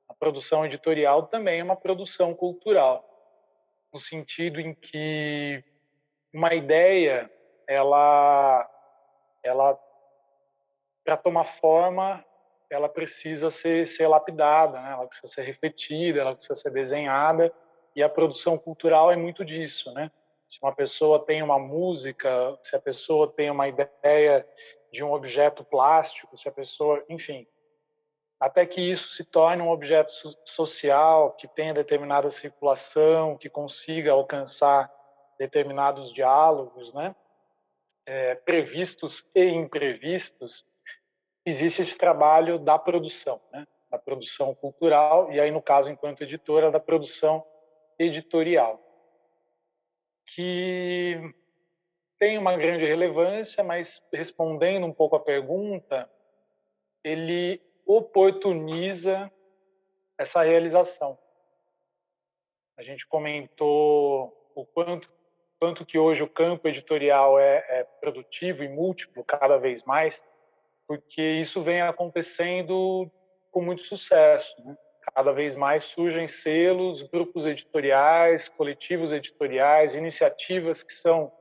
A 0.10 0.14
produção 0.14 0.66
editorial 0.66 1.28
também 1.28 1.62
é 1.62 1.64
uma 1.64 1.78
produção 1.78 2.34
cultural, 2.34 3.08
no 3.94 4.00
sentido 4.00 4.60
em 4.60 4.74
que 4.74 5.64
uma 6.34 6.54
ideia, 6.54 7.32
ela, 7.66 8.70
ela 9.42 9.80
para 11.06 11.16
tomar 11.16 11.46
forma, 11.62 12.24
ela 12.70 12.90
precisa 12.90 13.50
ser, 13.50 13.88
ser 13.88 14.08
lapidada, 14.08 14.82
né? 14.82 14.92
ela 14.92 15.08
precisa 15.08 15.34
ser 15.34 15.44
refletida, 15.44 16.20
ela 16.20 16.36
precisa 16.36 16.56
ser 16.56 16.72
desenhada, 16.72 17.54
e 17.98 18.04
a 18.04 18.08
produção 18.08 18.60
cultural 18.60 19.12
é 19.12 19.16
muito 19.16 19.44
disso, 19.44 19.92
né? 19.92 20.12
Se 20.48 20.60
uma 20.62 20.72
pessoa 20.72 21.26
tem 21.26 21.42
uma 21.42 21.58
música, 21.58 22.56
se 22.62 22.76
a 22.76 22.80
pessoa 22.80 23.28
tem 23.28 23.50
uma 23.50 23.68
ideia 23.68 24.48
de 24.94 25.04
um 25.04 25.12
objeto 25.12 25.64
plástico, 25.64 26.38
se 26.38 26.48
a 26.48 26.52
pessoa, 26.52 27.04
enfim, 27.10 27.48
até 28.40 28.68
que 28.68 28.80
isso 28.80 29.10
se 29.10 29.24
torne 29.24 29.64
um 29.64 29.72
objeto 29.72 30.14
social 30.46 31.32
que 31.32 31.48
tenha 31.48 31.74
determinada 31.74 32.30
circulação, 32.30 33.36
que 33.36 33.50
consiga 33.50 34.12
alcançar 34.12 34.94
determinados 35.40 36.14
diálogos, 36.14 36.94
né? 36.94 37.16
É, 38.06 38.36
previstos 38.36 39.26
e 39.34 39.44
imprevistos, 39.44 40.64
existe 41.44 41.82
esse 41.82 41.98
trabalho 41.98 42.60
da 42.60 42.78
produção, 42.78 43.42
né? 43.52 43.66
da 43.90 43.98
produção 43.98 44.54
cultural 44.54 45.32
e 45.32 45.40
aí 45.40 45.50
no 45.50 45.62
caso 45.62 45.90
enquanto 45.90 46.22
editora 46.22 46.70
da 46.70 46.80
produção 46.80 47.44
editorial, 48.00 48.82
que 50.34 51.34
tem 52.20 52.38
uma 52.38 52.56
grande 52.58 52.86
relevância, 52.86 53.64
mas 53.64 54.02
respondendo 54.12 54.86
um 54.86 54.94
pouco 54.94 55.16
a 55.16 55.20
pergunta, 55.20 56.10
ele 57.04 57.62
oportuniza 57.86 59.32
essa 60.18 60.42
realização. 60.42 61.18
A 62.78 62.84
gente 62.84 63.08
comentou 63.08 64.52
o 64.56 64.66
quanto, 64.66 65.12
quanto 65.60 65.86
que 65.86 65.98
hoje 65.98 66.22
o 66.22 66.30
campo 66.30 66.68
editorial 66.68 67.40
é, 67.40 67.66
é 67.70 67.84
produtivo 67.84 68.64
e 68.64 68.70
múltiplo 68.70 69.24
cada 69.24 69.58
vez 69.58 69.84
mais, 69.84 70.22
porque 70.88 71.22
isso 71.22 71.62
vem 71.62 71.82
acontecendo 71.82 73.10
com 73.52 73.62
muito 73.62 73.84
sucesso. 73.84 74.54
Né? 74.64 74.78
Cada 75.14 75.32
vez 75.32 75.56
mais 75.56 75.84
surgem 75.86 76.28
selos, 76.28 77.02
grupos 77.04 77.46
editoriais, 77.46 78.48
coletivos 78.50 79.12
editoriais, 79.12 79.96
iniciativas 79.96 80.84
que 80.84 80.94
são, 80.94 81.32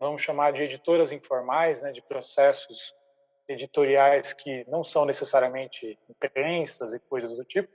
vamos 0.00 0.22
chamar 0.22 0.52
de 0.52 0.62
editoras 0.62 1.12
informais, 1.12 1.80
né, 1.82 1.92
de 1.92 2.02
processos 2.02 2.94
editoriais 3.48 4.32
que 4.32 4.64
não 4.68 4.82
são 4.82 5.04
necessariamente 5.04 5.98
imprensas 6.08 6.92
e 6.94 6.98
coisas 7.00 7.36
do 7.36 7.44
tipo, 7.44 7.70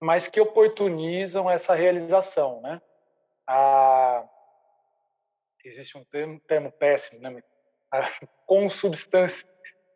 mas 0.00 0.28
que 0.28 0.40
oportunizam 0.40 1.50
essa 1.50 1.74
realização, 1.74 2.60
né? 2.60 2.80
A... 3.46 4.24
Existe 5.64 5.98
um 5.98 6.04
termo, 6.04 6.40
termo 6.40 6.72
péssimo, 6.72 7.20
né? 7.20 7.42
A 7.90 8.06
consubstância 8.44 9.48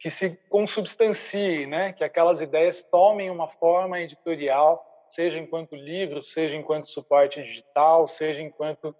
que 0.02 0.10
se 0.10 0.30
consubstancie, 0.48 1.64
né? 1.64 1.92
que 1.92 2.02
aquelas 2.02 2.40
ideias 2.40 2.82
tomem 2.90 3.30
uma 3.30 3.46
forma 3.46 4.00
editorial, 4.00 4.84
seja 5.12 5.38
enquanto 5.38 5.76
livro, 5.76 6.24
seja 6.24 6.56
enquanto 6.56 6.90
suporte 6.90 7.40
digital, 7.40 8.08
seja 8.08 8.42
enquanto 8.42 8.96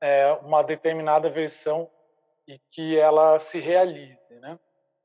é, 0.00 0.32
uma 0.42 0.62
determinada 0.62 1.28
versão 1.28 1.90
e 2.48 2.58
que 2.72 2.98
ela 2.98 3.38
se 3.38 3.60
realize. 3.60 4.16
Né? 4.30 4.58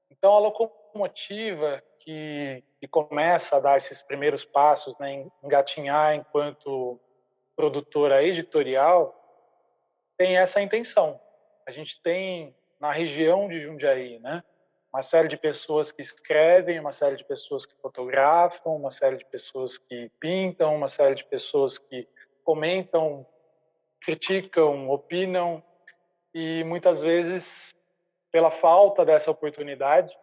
Então, 0.10 0.34
a 0.34 0.40
locomotiva 0.40 1.84
que, 2.00 2.64
que 2.80 2.88
começa 2.88 3.58
a 3.58 3.60
dar 3.60 3.78
esses 3.78 4.02
primeiros 4.02 4.46
passos, 4.46 4.98
né, 5.00 5.28
engatinhar 5.44 6.16
enquanto 6.16 6.98
produtora 7.58 8.24
editorial, 8.24 9.14
tem 10.18 10.38
essa 10.38 10.62
intenção. 10.62 11.20
A 11.68 11.72
gente 11.72 12.02
tem 12.02 12.56
na 12.80 12.94
região 12.94 13.50
de 13.50 13.60
Jundiaí, 13.60 14.18
né? 14.20 14.42
Uma 14.96 15.04
série 15.04 15.28
de 15.28 15.36
pessoas 15.36 15.92
que 15.92 16.02
escrevem, 16.02 16.80
uma 16.80 16.94
série 16.94 17.18
de 17.18 17.26
pessoas 17.26 17.66
que 17.66 17.76
fotografam, 17.82 18.78
uma 18.78 18.92
série 18.92 19.18
de 19.18 19.26
pessoas 19.26 19.78
que 19.78 20.10
pintam, 20.22 20.74
uma 20.74 20.88
série 20.88 21.16
de 21.16 21.26
pessoas 21.26 21.78
que 21.78 22.08
comentam, 22.46 23.28
criticam, 24.00 24.90
opinam. 24.90 25.62
E 26.34 26.64
muitas 26.64 27.02
vezes 27.02 27.76
pela 28.32 28.50
falta 28.50 29.04
dessa 29.04 29.30
oportunidade, 29.30 30.18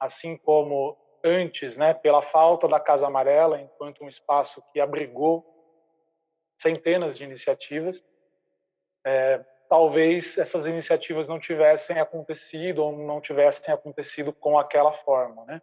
assim 0.00 0.38
como 0.38 0.96
antes, 1.22 1.76
né, 1.76 1.92
pela 1.92 2.22
falta 2.22 2.66
da 2.66 2.80
Casa 2.80 3.06
Amarela 3.06 3.60
enquanto 3.60 4.02
um 4.02 4.08
espaço 4.08 4.62
que 4.72 4.80
abrigou 4.80 5.44
centenas 6.56 7.18
de 7.18 7.24
iniciativas, 7.24 8.02
é, 9.06 9.44
talvez 9.68 10.36
essas 10.38 10.66
iniciativas 10.66 11.28
não 11.28 11.38
tivessem 11.38 11.98
acontecido 12.00 12.82
ou 12.84 12.92
não 12.92 13.20
tivessem 13.20 13.72
acontecido 13.72 14.32
com 14.32 14.58
aquela 14.58 14.92
forma, 14.92 15.44
né? 15.44 15.62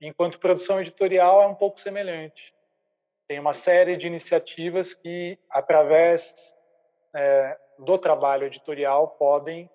Enquanto 0.00 0.38
produção 0.38 0.80
editorial 0.80 1.42
é 1.42 1.46
um 1.46 1.54
pouco 1.54 1.80
semelhante. 1.80 2.54
Tem 3.26 3.38
uma 3.40 3.54
série 3.54 3.96
de 3.96 4.06
iniciativas 4.06 4.94
que, 4.94 5.38
através 5.50 6.54
é, 7.14 7.58
do 7.78 7.98
trabalho 7.98 8.46
editorial, 8.46 9.08
podem 9.08 9.68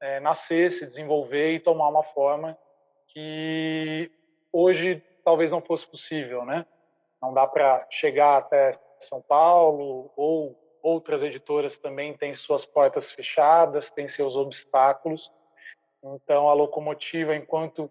é, 0.00 0.20
nascer, 0.20 0.72
se 0.72 0.84
desenvolver 0.84 1.52
e 1.52 1.60
tomar 1.60 1.88
uma 1.88 2.02
forma 2.02 2.58
que 3.08 4.10
hoje 4.52 5.02
talvez 5.24 5.50
não 5.50 5.62
fosse 5.62 5.86
possível, 5.86 6.44
né? 6.44 6.66
Não 7.22 7.32
dá 7.32 7.46
para 7.46 7.86
chegar 7.90 8.36
até 8.36 8.78
São 9.00 9.22
Paulo 9.22 10.12
ou 10.16 10.65
outras 10.86 11.20
editoras 11.20 11.76
também 11.76 12.16
têm 12.16 12.32
suas 12.36 12.64
portas 12.64 13.10
fechadas, 13.10 13.90
têm 13.90 14.08
seus 14.08 14.36
obstáculos. 14.36 15.32
Então, 16.00 16.48
a 16.48 16.54
Locomotiva, 16.54 17.34
enquanto 17.34 17.90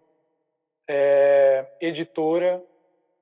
é, 0.88 1.66
editora, 1.78 2.64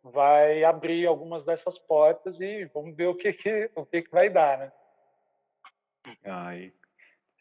vai 0.01 0.63
abrir 0.63 1.07
algumas 1.07 1.45
dessas 1.45 1.77
portas 1.77 2.41
e 2.41 2.67
vamos 2.67 2.95
ver 2.95 3.09
o 3.09 3.17
que, 3.17 3.33
que, 3.33 3.69
o 3.75 3.85
que, 3.85 4.03
que 4.03 4.11
vai 4.13 4.31
dar, 4.31 4.59
né? 4.59 4.73
Ai, 6.25 6.73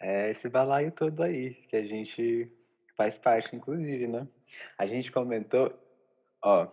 é 0.02 0.32
esse 0.32 0.50
balaio 0.50 0.92
todo 0.92 1.22
aí, 1.22 1.54
que 1.70 1.76
a 1.76 1.84
gente 1.84 2.52
faz 2.98 3.16
parte, 3.20 3.56
inclusive, 3.56 4.08
né? 4.08 4.28
A 4.80 4.88
gente 4.88 5.12
comentou, 5.12 5.72
ó, 6.42 6.68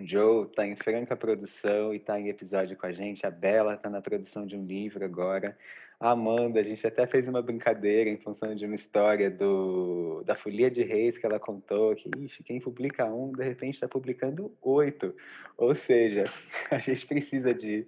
Joe 0.00 0.46
está 0.46 0.66
em 0.66 0.74
franca 0.74 1.16
produção 1.16 1.94
e 1.94 1.98
está 1.98 2.18
em 2.18 2.28
episódio 2.28 2.76
com 2.76 2.86
a 2.86 2.92
gente. 2.92 3.24
A 3.24 3.30
Bela 3.30 3.74
está 3.74 3.88
na 3.88 4.02
produção 4.02 4.44
de 4.44 4.56
um 4.56 4.66
livro 4.66 5.04
agora. 5.04 5.56
A 6.00 6.10
Amanda, 6.10 6.58
a 6.58 6.62
gente 6.64 6.84
até 6.84 7.06
fez 7.06 7.28
uma 7.28 7.40
brincadeira 7.40 8.10
em 8.10 8.16
função 8.16 8.54
de 8.56 8.66
uma 8.66 8.74
história 8.74 9.30
do, 9.30 10.22
da 10.24 10.34
Folia 10.34 10.68
de 10.68 10.82
Reis 10.82 11.16
que 11.16 11.24
ela 11.24 11.38
contou, 11.38 11.94
que 11.94 12.10
ixi, 12.18 12.42
quem 12.42 12.60
publica 12.60 13.06
um, 13.06 13.32
de 13.32 13.44
repente 13.44 13.74
está 13.74 13.86
publicando 13.86 14.52
oito. 14.60 15.14
Ou 15.56 15.76
seja, 15.76 16.24
a 16.70 16.78
gente 16.78 17.06
precisa 17.06 17.54
de 17.54 17.86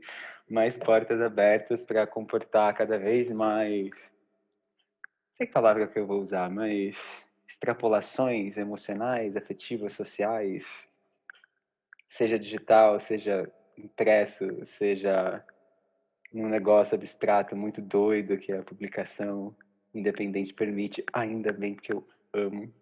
mais 0.49 0.77
portas 0.77 1.21
abertas 1.21 1.83
para 1.83 2.07
comportar 2.07 2.73
cada 2.77 2.97
vez 2.97 3.29
mais. 3.33 3.91
Não 3.91 5.37
sei 5.39 5.47
que 5.49 5.53
palavra 5.53 5.89
que 5.89 5.99
eu 5.99 6.07
vou 6.07 6.23
usar, 6.23 6.49
mas 6.49 6.97
extrapolações 7.49 8.57
emocionais, 8.57 9.37
afetivas, 9.37 9.93
sociais, 9.95 10.65
seja 12.11 12.39
digital, 12.39 13.01
seja 13.01 13.51
impresso, 13.77 14.45
seja 14.79 15.45
um 16.33 16.49
negócio 16.49 16.95
abstrato 16.95 17.57
muito 17.57 17.81
doido 17.81 18.39
que 18.39 18.53
a 18.53 18.63
publicação 18.63 19.55
independente 19.95 20.53
permite, 20.53 21.05
ainda 21.13 21.53
bem 21.53 21.75
que 21.75 21.93
eu 21.93 22.07
amo. 22.33 22.73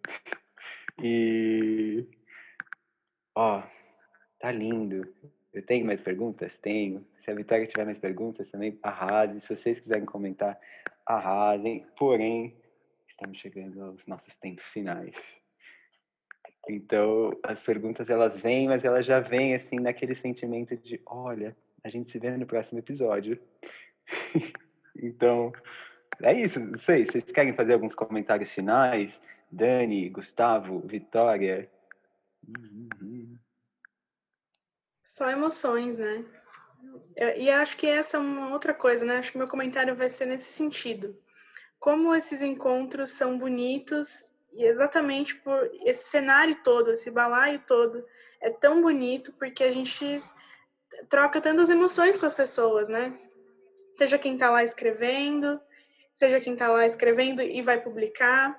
E 1.03 2.07
ó, 3.35 3.63
tá 4.39 4.51
lindo. 4.51 5.13
Eu 5.53 5.65
tenho 5.65 5.87
mais 5.87 6.01
perguntas? 6.01 6.53
Tenho. 6.59 7.07
Se 7.25 7.31
a 7.31 7.35
Vitória 7.35 7.67
tiver 7.67 7.85
mais 7.85 7.99
perguntas 7.99 8.51
também, 8.51 8.79
arrasem. 8.83 9.41
Se 9.41 9.57
vocês 9.57 9.79
quiserem 9.81 10.05
comentar, 10.05 10.59
arrasem. 11.07 11.87
Porém, 11.97 12.55
estamos 13.09 13.39
chegando 13.39 13.83
aos 13.83 14.07
nossos 14.07 14.35
tempos 14.37 14.65
finais. 14.67 15.15
Então, 16.68 17.38
as 17.42 17.61
perguntas 17.61 18.09
elas 18.09 18.40
vêm, 18.40 18.68
mas 18.68 18.85
elas 18.85 19.05
já 19.05 19.20
vêm 19.20 19.55
assim 19.55 19.77
naquele 19.77 20.14
sentimento 20.14 20.77
de, 20.77 21.00
olha, 21.07 21.57
a 21.83 21.88
gente 21.88 22.11
se 22.11 22.18
vê 22.18 22.31
no 22.31 22.46
próximo 22.46 22.79
episódio. 22.79 23.38
então, 24.96 25.53
é 26.22 26.33
isso. 26.33 26.59
Não 26.59 26.79
sei, 26.79 27.05
vocês 27.05 27.24
querem 27.24 27.55
fazer 27.55 27.74
alguns 27.74 27.94
comentários 27.94 28.50
finais? 28.50 29.12
Dani, 29.50 30.09
Gustavo, 30.09 30.81
Vitória? 30.81 31.70
Só 35.05 35.31
emoções, 35.31 35.98
né? 35.98 36.24
E 37.37 37.50
acho 37.50 37.77
que 37.77 37.87
essa 37.87 38.16
é 38.16 38.20
uma 38.20 38.53
outra 38.53 38.74
coisa, 38.74 39.05
né? 39.05 39.18
Acho 39.18 39.33
que 39.33 39.38
meu 39.38 39.48
comentário 39.48 39.94
vai 39.94 40.09
ser 40.09 40.27
nesse 40.27 40.53
sentido. 40.53 41.16
Como 41.79 42.14
esses 42.14 42.42
encontros 42.42 43.11
são 43.11 43.38
bonitos 43.38 44.24
e 44.55 44.64
exatamente 44.64 45.35
por 45.37 45.71
esse 45.85 46.09
cenário 46.09 46.57
todo, 46.62 46.93
esse 46.93 47.11
balaio 47.11 47.62
todo, 47.67 48.05
é 48.40 48.51
tão 48.51 48.81
bonito 48.81 49.33
porque 49.33 49.64
a 49.64 49.71
gente 49.71 50.23
troca 51.09 51.40
tantas 51.40 51.71
emoções 51.71 52.17
com 52.17 52.27
as 52.27 52.35
pessoas, 52.35 52.88
né? 52.88 53.19
Seja 53.97 54.19
quem 54.19 54.35
está 54.35 54.51
lá 54.51 54.62
escrevendo, 54.62 55.61
seja 56.14 56.40
quem 56.40 56.53
está 56.53 56.69
lá 56.69 56.87
escrevendo 56.87 57.43
e 57.43 57.61
vai 57.62 57.81
publicar, 57.81 58.57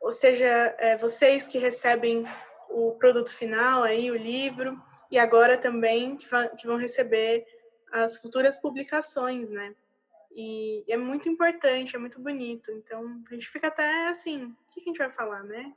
ou 0.00 0.10
seja, 0.10 0.74
é, 0.78 0.96
vocês 0.96 1.46
que 1.46 1.58
recebem 1.58 2.26
o 2.68 2.92
produto 2.92 3.32
final 3.32 3.82
aí, 3.82 4.10
o 4.10 4.16
livro, 4.16 4.80
e 5.10 5.18
agora 5.18 5.56
também 5.58 6.16
que, 6.16 6.26
que 6.58 6.66
vão 6.66 6.76
receber 6.76 7.44
as 7.92 8.16
futuras 8.16 8.58
publicações, 8.58 9.50
né? 9.50 9.74
E 10.34 10.84
é 10.88 10.96
muito 10.96 11.28
importante, 11.28 11.94
é 11.94 11.98
muito 11.98 12.20
bonito. 12.20 12.70
Então, 12.72 13.22
a 13.30 13.34
gente 13.34 13.48
fica 13.48 13.68
até 13.68 14.08
assim, 14.08 14.44
o 14.44 14.56
que 14.72 14.80
a 14.80 14.84
gente 14.84 14.98
vai 14.98 15.10
falar, 15.10 15.42
né? 15.44 15.74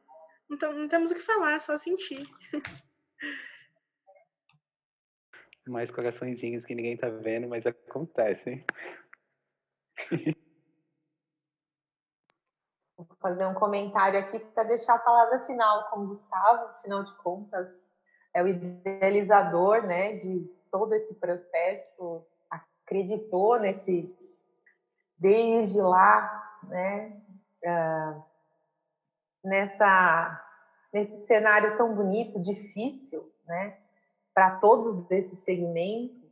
Então, 0.50 0.72
não 0.74 0.88
temos 0.88 1.12
o 1.12 1.16
que 1.16 1.22
falar, 1.22 1.54
é 1.54 1.60
só 1.60 1.78
sentir. 1.78 2.26
Mais 5.68 5.90
coraçõezinhos 5.90 6.64
que 6.66 6.76
ninguém 6.76 6.96
tá 6.96 7.10
vendo, 7.10 7.48
mas 7.48 7.66
acontecem. 7.66 8.64
Vou 12.96 13.08
fazer 13.20 13.46
um 13.46 13.56
comentário 13.56 14.20
aqui 14.20 14.40
para 14.40 14.64
deixar 14.64 14.96
a 14.96 15.00
palavra 15.00 15.46
final 15.46 15.90
com 15.90 16.02
o 16.02 16.08
Gustavo, 16.08 16.66
afinal 16.70 17.04
de 17.04 17.14
contas, 17.18 17.68
é 18.34 18.42
o 18.42 18.48
idealizador 18.48 19.82
né, 19.86 20.16
de 20.18 20.48
todo 20.72 20.94
esse 20.94 21.16
processo, 21.16 22.26
acreditou 22.50 23.60
nesse 23.60 24.16
desde 25.18 25.80
lá, 25.82 26.60
né, 26.64 27.22
uh, 27.64 28.24
nessa, 29.44 30.42
nesse 30.94 31.26
cenário 31.26 31.78
tão 31.78 31.96
bonito, 31.96 32.40
difícil, 32.40 33.32
né, 33.46 33.78
para 34.34 34.58
todos 34.58 35.10
esses 35.12 35.40
segmentos, 35.40 36.26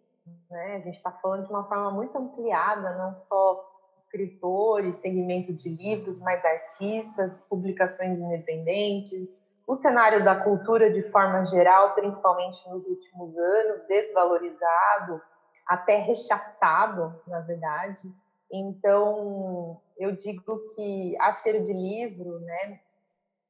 né, 0.49 0.75
a 0.75 0.79
gente 0.79 0.97
está 0.97 1.11
falando 1.11 1.45
de 1.45 1.51
uma 1.51 1.63
forma 1.65 1.91
muito 1.91 2.17
ampliada, 2.17 2.95
não 2.97 3.15
só 3.27 3.69
escritores, 4.03 4.95
segmento 4.97 5.53
de 5.53 5.69
livros, 5.69 6.19
mas 6.19 6.43
artistas, 6.43 7.33
publicações 7.49 8.19
independentes, 8.19 9.27
o 9.65 9.75
cenário 9.75 10.23
da 10.23 10.35
cultura 10.35 10.91
de 10.91 11.01
forma 11.09 11.45
geral, 11.45 11.95
principalmente 11.95 12.69
nos 12.69 12.85
últimos 12.85 13.35
anos, 13.37 13.81
desvalorizado, 13.87 15.21
até 15.65 15.97
rechaçado, 15.97 17.19
na 17.25 17.39
verdade, 17.39 18.13
então, 18.55 19.81
eu 19.97 20.15
digo 20.15 20.59
que 20.75 21.17
a 21.19 21.33
cheiro 21.33 21.63
de 21.63 21.73
livro, 21.73 22.39
né, 22.41 22.79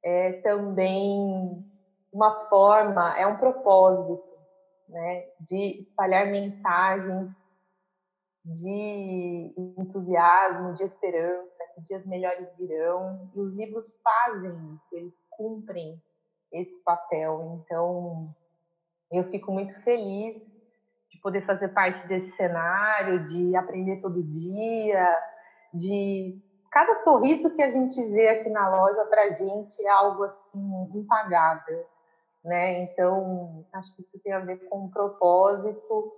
é 0.01 0.33
também 0.41 1.61
uma 2.11 2.47
forma, 2.47 3.17
é 3.17 3.27
um 3.27 3.37
propósito, 3.37 4.23
né, 4.87 5.25
de 5.41 5.81
espalhar 5.81 6.27
mensagens 6.27 7.29
de 8.45 9.53
entusiasmo, 9.77 10.73
de 10.75 10.83
esperança, 10.83 11.63
que 11.75 11.81
dias 11.81 12.05
melhores 12.05 12.47
virão. 12.57 13.29
E 13.35 13.39
os 13.39 13.53
livros 13.53 13.93
fazem 14.03 14.51
isso, 14.51 14.95
eles 14.95 15.13
cumprem 15.31 16.01
esse 16.51 16.75
papel. 16.83 17.61
Então, 17.61 18.33
eu 19.11 19.23
fico 19.31 19.51
muito 19.51 19.73
feliz 19.81 20.52
poder 21.21 21.45
fazer 21.45 21.69
parte 21.69 22.07
desse 22.07 22.35
cenário, 22.35 23.27
de 23.27 23.55
aprender 23.55 24.01
todo 24.01 24.23
dia, 24.23 25.17
de 25.73 26.41
cada 26.71 26.95
sorriso 27.03 27.53
que 27.55 27.61
a 27.61 27.71
gente 27.71 28.03
vê 28.09 28.29
aqui 28.29 28.49
na 28.49 28.69
loja 28.69 29.05
para 29.05 29.23
a 29.25 29.31
gente 29.31 29.85
é 29.85 29.89
algo 29.89 30.23
assim 30.23 30.89
impagável, 30.95 31.85
né? 32.43 32.83
Então 32.83 33.65
acho 33.73 33.95
que 33.95 34.01
isso 34.01 34.19
tem 34.23 34.33
a 34.33 34.39
ver 34.39 34.57
com 34.67 34.85
um 34.85 34.89
propósito 34.89 36.13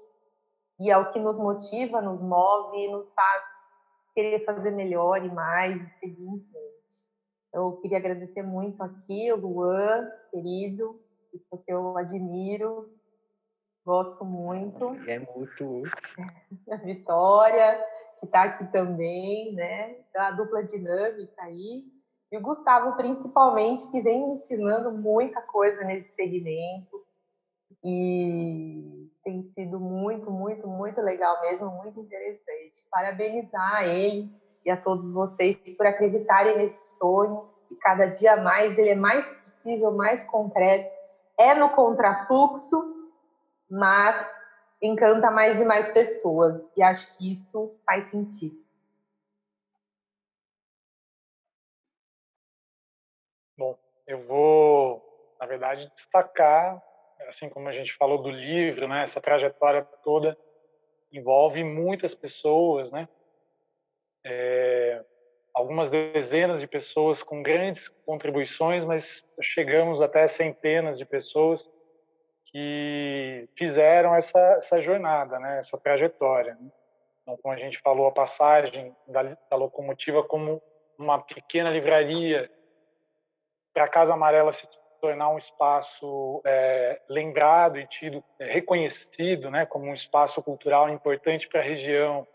e 0.80 0.90
é 0.90 0.98
o 0.98 1.12
que 1.12 1.20
nos 1.20 1.38
motiva, 1.38 2.02
nos 2.02 2.22
move 2.22 2.78
e 2.78 2.92
nos 2.92 3.08
faz 3.14 3.44
querer 4.14 4.46
fazer 4.46 4.72
melhor 4.72 5.24
e 5.24 5.30
mais 5.30 5.76
e 5.76 6.00
seguir 6.00 6.24
em 6.24 6.40
frente. 6.40 6.76
Eu 7.54 7.78
queria 7.82 7.98
agradecer 7.98 8.44
muito 8.44 8.82
aqui 8.82 9.32
o 9.32 9.36
Luan, 9.36 10.10
querido, 10.32 11.00
porque 11.50 11.72
eu 11.72 11.98
admiro 11.98 12.90
Gosto 13.86 14.26
muito. 14.26 14.96
É 15.08 15.20
muito. 15.20 15.84
A 16.72 16.76
Vitória, 16.78 17.86
que 18.20 18.26
está 18.26 18.44
aqui 18.44 18.66
também, 18.72 19.54
né? 19.54 19.98
Então, 20.10 20.24
a 20.24 20.32
dupla 20.32 20.64
dinâmica 20.64 21.44
aí. 21.44 21.84
E 22.32 22.38
o 22.38 22.42
Gustavo, 22.42 22.98
principalmente, 22.98 23.90
que 23.92 24.02
vem 24.02 24.28
me 24.28 24.36
ensinando 24.38 24.92
muita 24.92 25.40
coisa 25.44 25.84
nesse 25.84 26.10
segmento. 26.16 27.06
E 27.84 29.08
tem 29.24 29.44
sido 29.54 29.80
muito, 29.80 30.32
muito, 30.32 30.68
muito 30.68 31.00
legal 31.02 31.40
mesmo, 31.42 31.70
muito 31.70 32.00
interessante. 32.00 32.84
Parabenizar 32.90 33.84
ele 33.84 34.32
e 34.66 34.72
a 34.72 34.78
todos 34.78 35.14
vocês 35.14 35.58
por 35.78 35.86
acreditarem 35.86 36.58
nesse 36.58 36.98
sonho. 36.98 37.48
E 37.70 37.76
cada 37.76 38.08
dia 38.08 38.36
mais 38.38 38.76
ele 38.80 38.90
é 38.90 38.96
mais 38.96 39.28
possível, 39.30 39.92
mais 39.92 40.24
concreto. 40.24 40.96
É 41.38 41.54
no 41.54 41.70
contrafluxo, 41.70 42.95
mas 43.70 44.30
encanta 44.82 45.32
mais 45.32 45.60
e 45.60 45.66
mais 45.66 45.92
pessoas. 45.94 46.62
E 46.76 46.84
acho 46.84 47.18
que 47.18 47.34
isso 47.34 47.80
faz 47.86 48.10
sentido. 48.10 48.64
Bom, 53.58 53.78
eu 54.06 54.26
vou, 54.26 55.36
na 55.40 55.46
verdade, 55.46 55.92
destacar, 55.96 56.82
assim 57.28 57.50
como 57.50 57.70
a 57.70 57.72
gente 57.72 57.96
falou 57.96 58.22
do 58.22 58.30
livro, 58.30 58.88
né, 58.88 59.04
essa 59.04 59.22
trajetória 59.22 59.84
toda 60.04 60.38
envolve 61.12 61.64
muitas 61.64 62.14
pessoas, 62.14 62.92
né? 62.92 63.08
É, 64.26 65.06
algumas 65.54 65.90
dezenas 65.90 66.60
de 66.60 66.68
pessoas 66.68 67.24
com 67.24 67.42
grandes 67.42 67.88
contribuições, 68.06 68.84
mas 68.84 69.26
chegamos 69.42 70.02
até 70.02 70.28
centenas 70.28 70.98
de 70.98 71.06
pessoas 71.06 71.72
que 72.56 73.50
fizeram 73.58 74.16
essa, 74.16 74.40
essa 74.40 74.82
jornada, 74.82 75.38
né, 75.40 75.60
essa 75.60 75.78
trajetória. 75.78 76.56
Né? 76.56 76.72
Então, 77.22 77.38
como 77.44 77.54
a 77.54 77.58
gente 77.58 77.78
falou, 77.82 78.08
a 78.08 78.14
passagem 78.14 78.96
da, 79.06 79.24
da 79.24 79.58
locomotiva 79.58 80.24
como 80.24 80.62
uma 80.98 81.22
pequena 81.22 81.70
livraria 81.70 82.50
para 83.74 83.84
a 83.84 83.90
Casa 83.90 84.14
Amarela 84.14 84.54
se 84.54 84.66
tornar 85.02 85.32
um 85.32 85.38
espaço 85.38 86.42
é, 86.46 87.02
lembrado 87.10 87.78
e 87.78 87.86
tido 87.88 88.24
é, 88.40 88.46
reconhecido, 88.46 89.52
né, 89.52 89.66
como 89.66 89.88
um 89.88 89.94
espaço 89.94 90.42
cultural 90.42 90.90
importante 90.90 91.50
para 91.50 91.60
a 91.60 91.66
região. 91.66 92.26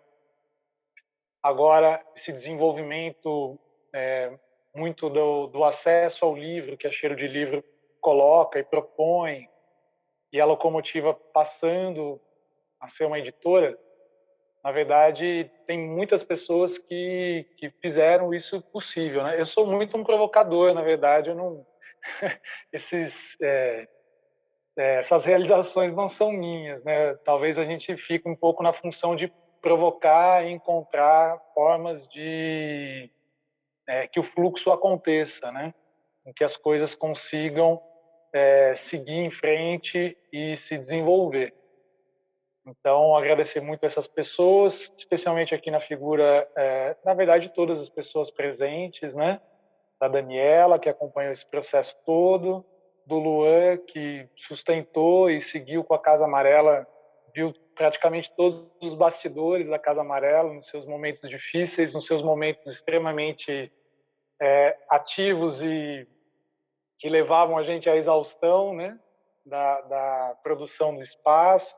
Agora 1.43 1.99
esse 2.14 2.31
desenvolvimento 2.31 3.59
é, 3.91 4.39
muito 4.77 5.09
do, 5.09 5.47
do 5.47 5.64
acesso 5.64 6.27
ao 6.27 6.37
livro 6.37 6.77
que 6.77 6.87
a 6.87 6.93
Cheiro 6.93 7.16
de 7.16 7.27
Livro 7.27 7.64
coloca 8.03 8.59
e 8.59 8.62
propõe 8.62 9.49
e 10.33 10.41
a 10.41 10.45
locomotiva 10.45 11.14
passando 11.33 12.20
a 12.81 12.89
ser 12.89 13.05
uma 13.05 13.18
editora, 13.18 13.78
na 14.62 14.72
verdade, 14.72 15.51
tem 15.66 15.78
muitas 15.78 16.22
pessoas 16.22 16.76
que, 16.76 17.47
que 17.57 17.70
fizeram 17.83 18.35
isso 18.35 18.61
possível. 18.61 19.22
Né? 19.22 19.41
Eu 19.41 19.47
sou 19.47 19.66
muito 19.66 19.97
um 19.97 20.05
provocador, 20.05 20.74
na 20.74 20.83
verdade, 20.83 21.31
eu 21.31 21.35
não, 21.35 21.66
esses, 22.72 23.37
é, 23.41 23.89
é, 24.76 24.97
essas 24.97 25.24
realizações 25.24 25.95
não 25.95 26.11
são 26.11 26.31
minhas. 26.31 26.85
Né? 26.85 27.14
Talvez 27.24 27.59
a 27.59 27.64
gente 27.64 27.97
fique 27.97 28.28
um 28.28 28.37
pouco 28.37 28.62
na 28.62 28.72
função 28.72 29.16
de 29.16 29.33
provocar 29.62 30.45
e 30.45 30.51
encontrar 30.51 31.39
formas 31.55 32.07
de 32.09 33.11
é, 33.87 34.07
que 34.09 34.20
o 34.20 34.24
fluxo 34.24 34.70
aconteça, 34.70 35.51
né? 35.51 35.74
que 36.37 36.45
as 36.45 36.57
coisas 36.57 36.95
consigam 36.95 37.83
é, 38.33 38.74
seguir 38.76 39.12
em 39.12 39.31
frente 39.31 40.16
e 40.33 40.57
se 40.57 40.78
desenvolver. 40.78 41.55
Então, 42.66 43.16
agradecer 43.16 43.61
muito 43.61 43.85
essas 43.85 44.07
pessoas, 44.07 44.91
especialmente 44.97 45.55
aqui 45.55 45.70
na 45.70 45.81
figura, 45.81 46.49
é, 46.57 46.97
na 47.05 47.14
verdade, 47.14 47.53
todas 47.55 47.81
as 47.81 47.89
pessoas 47.89 48.31
presentes, 48.31 49.14
né? 49.14 49.41
Da 49.99 50.09
Daniela, 50.09 50.78
que 50.78 50.89
acompanhou 50.89 51.33
esse 51.33 51.45
processo 51.47 51.97
todo, 52.05 52.64
do 53.07 53.18
Luan, 53.18 53.76
que 53.78 54.28
sustentou 54.47 55.31
e 55.31 55.41
seguiu 55.41 55.83
com 55.83 55.95
a 55.95 55.99
Casa 55.99 56.24
Amarela, 56.24 56.87
viu 57.35 57.53
praticamente 57.74 58.31
todos 58.37 58.70
os 58.81 58.95
bastidores 58.95 59.68
da 59.68 59.78
Casa 59.78 60.03
Amarela, 60.03 60.53
nos 60.53 60.68
seus 60.68 60.87
momentos 60.87 61.28
difíceis, 61.28 61.93
nos 61.93 62.07
seus 62.07 62.22
momentos 62.22 62.74
extremamente 62.74 63.72
é, 64.41 64.76
ativos 64.89 65.62
e 65.62 66.07
que 67.01 67.09
levavam 67.09 67.57
a 67.57 67.64
gente 67.64 67.88
à 67.88 67.96
exaustão, 67.96 68.74
né? 68.74 68.96
Da, 69.44 69.80
da 69.80 70.36
produção 70.42 70.94
do 70.94 71.03
espaço, 71.03 71.74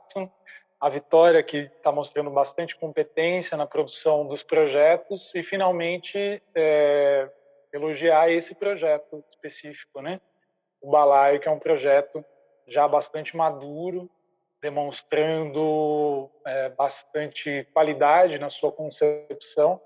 a 0.81 0.89
Vitória 0.89 1.41
que 1.45 1.59
está 1.59 1.93
mostrando 1.93 2.29
bastante 2.29 2.77
competência 2.77 3.57
na 3.57 3.69
produção 3.69 4.27
dos 4.27 4.43
projetos 4.43 5.33
e 5.33 5.45
finalmente 5.45 6.43
é, 6.57 7.31
elogiar 7.73 8.33
esse 8.33 8.53
projeto 8.53 9.25
específico, 9.31 10.03
né? 10.03 10.21
O 10.81 10.91
Balaio 10.91 11.39
que 11.39 11.47
é 11.47 11.53
um 11.53 11.59
projeto 11.61 12.25
já 12.67 12.89
bastante 12.89 13.37
maduro, 13.37 14.11
demonstrando 14.61 16.29
é, 16.45 16.69
bastante 16.71 17.65
qualidade 17.73 18.37
na 18.41 18.51
sua 18.51 18.73
concepção 18.73 19.81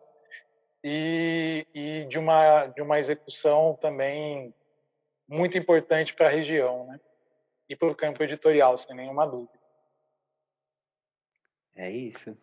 e, 0.83 1.67
e, 1.75 2.07
de 2.09 2.19
uma 2.19 2.69
de 2.69 2.81
uma 2.81 2.99
execução 2.99 3.79
também 3.83 4.55
muito 5.29 5.57
importante 5.59 6.15
para 6.15 6.29
a 6.29 6.33
região, 6.33 6.87
né? 6.87 7.01
E 7.69 7.75
para 7.75 7.89
o 7.89 7.95
campo 7.95 8.23
editorial, 8.23 8.79
sem 8.79 8.95
nenhuma 8.95 9.27
dúvida. 9.27 9.59
É 11.75 11.91
isso. 11.91 12.37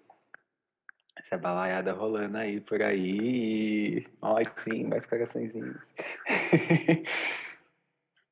Essa 1.16 1.38
balaiada 1.38 1.94
rolando 1.94 2.38
aí 2.38 2.60
por 2.60 2.82
aí. 2.82 4.06
Ai, 4.22 4.44
sim, 4.64 4.84
mais 4.86 5.06
coraçõezinhos. 5.06 5.78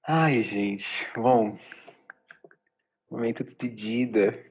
Ai, 0.07 0.43
gente. 0.43 0.85
Bom, 1.15 1.57
momento 3.09 3.43
de 3.43 3.49
despedida. 3.49 4.45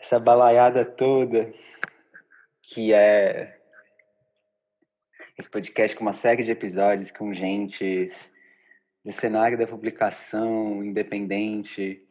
Essa 0.00 0.18
balaiada 0.18 0.84
toda, 0.84 1.52
que 2.62 2.92
é 2.92 3.57
esse 5.38 5.48
podcast 5.48 5.96
com 5.96 6.02
uma 6.02 6.14
série 6.14 6.42
de 6.42 6.50
episódios 6.50 7.12
com 7.12 7.32
gente 7.32 8.12
do 9.04 9.12
cenário 9.12 9.56
da 9.56 9.68
publicação 9.68 10.84
independente 10.84 12.04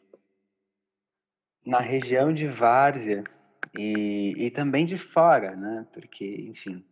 na 1.66 1.82
região 1.82 2.34
de 2.34 2.48
Várzea 2.48 3.26
e, 3.78 4.34
e 4.38 4.52
também 4.52 4.86
de 4.86 4.98
fora, 4.98 5.54
né? 5.58 5.86
Porque, 5.92 6.26
enfim, 6.26 6.86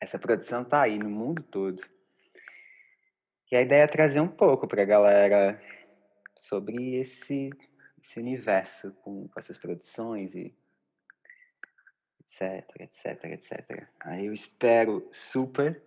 essa 0.00 0.16
produção 0.16 0.64
tá 0.64 0.82
aí 0.82 0.96
no 0.96 1.10
mundo 1.10 1.42
todo. 1.42 1.82
E 3.50 3.56
a 3.56 3.62
ideia 3.62 3.82
é 3.82 3.88
trazer 3.88 4.20
um 4.20 4.28
pouco 4.28 4.68
para 4.68 4.82
a 4.82 4.86
galera 4.86 5.60
sobre 6.42 6.94
esse, 6.94 7.50
esse 8.00 8.20
universo 8.20 8.92
com, 9.02 9.26
com 9.26 9.40
essas 9.40 9.58
produções 9.58 10.32
e 10.36 10.54
etc, 12.40 12.80
etc, 12.80 13.24
etc. 13.24 13.86
Aí 14.00 14.26
eu 14.26 14.32
espero 14.32 15.08
super 15.32 15.82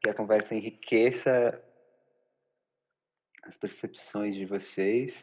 que 0.00 0.10
a 0.10 0.14
conversa 0.14 0.54
enriqueça 0.54 1.62
as 3.42 3.56
percepções 3.56 4.34
de 4.34 4.44
vocês 4.44 5.14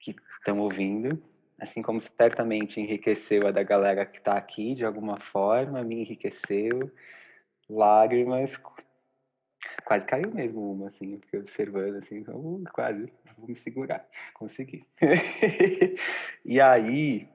que 0.00 0.14
estão 0.38 0.58
ouvindo, 0.58 1.22
assim 1.60 1.82
como 1.82 2.00
certamente 2.00 2.80
enriqueceu 2.80 3.46
a 3.46 3.52
da 3.52 3.62
galera 3.62 4.04
que 4.04 4.18
está 4.18 4.36
aqui 4.36 4.74
de 4.74 4.84
alguma 4.84 5.20
forma, 5.20 5.82
me 5.84 6.00
enriqueceu, 6.00 6.90
lágrimas, 7.68 8.56
quase 9.84 10.04
caiu 10.06 10.32
mesmo 10.32 10.72
uma, 10.72 10.88
assim, 10.88 11.14
eu 11.14 11.20
fiquei 11.20 11.40
observando, 11.40 11.96
assim, 11.96 12.20
uh, 12.28 12.62
quase, 12.72 13.12
vou 13.36 13.48
me 13.48 13.56
segurar, 13.56 14.08
consegui. 14.34 14.84
e 16.44 16.60
aí, 16.60 17.28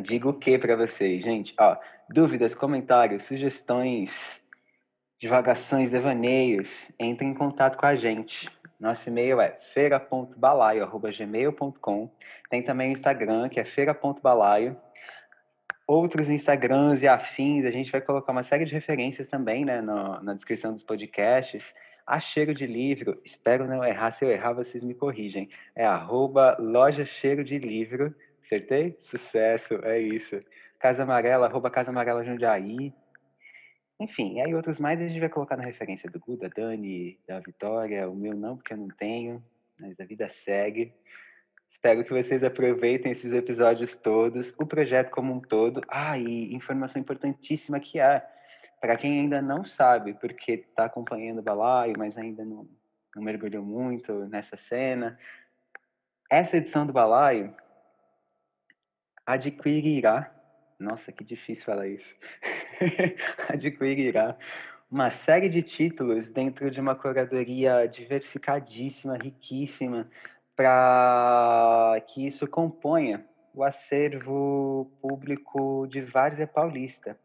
digo 0.00 0.30
o 0.30 0.34
que 0.34 0.56
para 0.58 0.74
vocês, 0.76 1.22
gente? 1.22 1.54
Ó, 1.58 1.76
dúvidas, 2.08 2.54
comentários, 2.54 3.24
sugestões, 3.24 4.10
divagações, 5.20 5.90
devaneios, 5.90 6.70
entrem 6.98 7.30
em 7.30 7.34
contato 7.34 7.76
com 7.76 7.84
a 7.86 7.94
gente. 7.94 8.48
Nosso 8.80 9.06
e-mail 9.08 9.40
é 9.40 9.50
feira.balaio.gmail.com. 9.72 12.10
Tem 12.50 12.62
também 12.62 12.90
o 12.90 12.92
Instagram, 12.92 13.48
que 13.48 13.58
é 13.60 13.64
feira.balaio. 13.64 14.76
Outros 15.86 16.28
Instagrams 16.28 17.00
e 17.02 17.08
afins, 17.08 17.64
a 17.64 17.70
gente 17.70 17.92
vai 17.92 18.00
colocar 18.00 18.32
uma 18.32 18.42
série 18.42 18.64
de 18.64 18.72
referências 18.72 19.28
também 19.28 19.64
né, 19.64 19.80
no, 19.80 20.20
na 20.22 20.34
descrição 20.34 20.72
dos 20.72 20.82
podcasts. 20.82 21.62
A 22.04 22.18
Cheiro 22.18 22.52
de 22.52 22.66
Livro, 22.66 23.20
espero 23.24 23.68
não 23.68 23.84
errar, 23.84 24.10
se 24.10 24.24
eu 24.24 24.30
errar 24.30 24.52
vocês 24.52 24.82
me 24.82 24.94
corrigem. 24.94 25.48
É 25.76 25.86
arroba 25.86 26.56
loja 26.58 27.04
Cheiro 27.04 27.44
de 27.44 27.56
Livro, 27.58 28.12
acertei? 28.44 28.96
Sucesso, 29.00 29.74
é 29.84 29.98
isso. 29.98 30.42
Casa 30.78 31.02
Amarela, 31.02 31.46
arroba 31.46 31.70
Casa 31.70 31.90
Amarela 31.90 32.24
Jundiaí. 32.24 32.92
Enfim, 34.00 34.34
e 34.34 34.40
aí 34.40 34.54
outros 34.54 34.78
mais 34.78 35.00
a 35.00 35.06
gente 35.06 35.20
vai 35.20 35.28
colocar 35.28 35.56
na 35.56 35.64
referência 35.64 36.10
do 36.10 36.18
Gu, 36.18 36.36
da 36.36 36.48
Dani, 36.48 37.18
da 37.26 37.38
Vitória, 37.38 38.08
o 38.08 38.16
meu 38.16 38.34
não, 38.34 38.56
porque 38.56 38.72
eu 38.72 38.76
não 38.76 38.88
tenho, 38.88 39.42
mas 39.78 39.98
a 40.00 40.04
vida 40.04 40.28
segue. 40.44 40.92
Espero 41.70 42.04
que 42.04 42.12
vocês 42.12 42.42
aproveitem 42.42 43.12
esses 43.12 43.32
episódios 43.32 43.94
todos, 43.94 44.52
o 44.58 44.66
projeto 44.66 45.10
como 45.10 45.32
um 45.32 45.40
todo. 45.40 45.80
Ah, 45.88 46.18
e 46.18 46.52
informação 46.52 47.00
importantíssima 47.00 47.78
que 47.78 48.00
é, 48.00 48.24
para 48.80 48.96
quem 48.96 49.20
ainda 49.20 49.40
não 49.40 49.64
sabe, 49.64 50.14
porque 50.14 50.52
está 50.52 50.86
acompanhando 50.86 51.38
o 51.38 51.42
Balaio, 51.42 51.94
mas 51.96 52.18
ainda 52.18 52.44
não, 52.44 52.66
não 53.14 53.22
mergulhou 53.22 53.64
muito 53.64 54.12
nessa 54.26 54.56
cena, 54.56 55.16
essa 56.28 56.56
edição 56.56 56.86
do 56.86 56.92
Balaio 56.92 57.54
adquirirá 59.26 60.30
nossa, 60.82 61.12
que 61.12 61.22
difícil 61.22 61.64
falar 61.64 61.86
isso, 61.86 62.14
adquirirá 63.48 64.36
uma 64.90 65.10
série 65.10 65.48
de 65.48 65.62
títulos 65.62 66.28
dentro 66.32 66.70
de 66.70 66.80
uma 66.80 66.94
curadoria 66.94 67.86
diversificadíssima, 67.86 69.16
riquíssima, 69.16 70.10
para 70.54 72.02
que 72.08 72.26
isso 72.26 72.46
componha 72.46 73.24
o 73.54 73.64
acervo 73.64 74.92
público 75.00 75.86
de 75.86 76.02
Várzea 76.02 76.46
Paulista. 76.46 77.18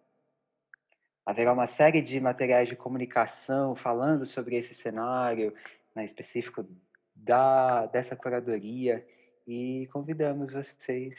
Haverá 1.26 1.52
uma 1.52 1.68
série 1.68 2.02
de 2.02 2.22
materiais 2.22 2.70
de 2.70 2.76
comunicação 2.76 3.76
falando 3.76 4.26
sobre 4.26 4.56
esse 4.56 4.74
cenário, 4.76 5.54
né, 5.94 6.06
específico 6.06 6.66
da, 7.14 7.86
dessa 7.88 8.16
curadoria, 8.16 9.06
e 9.46 9.90
convidamos 9.92 10.54
vocês, 10.54 11.16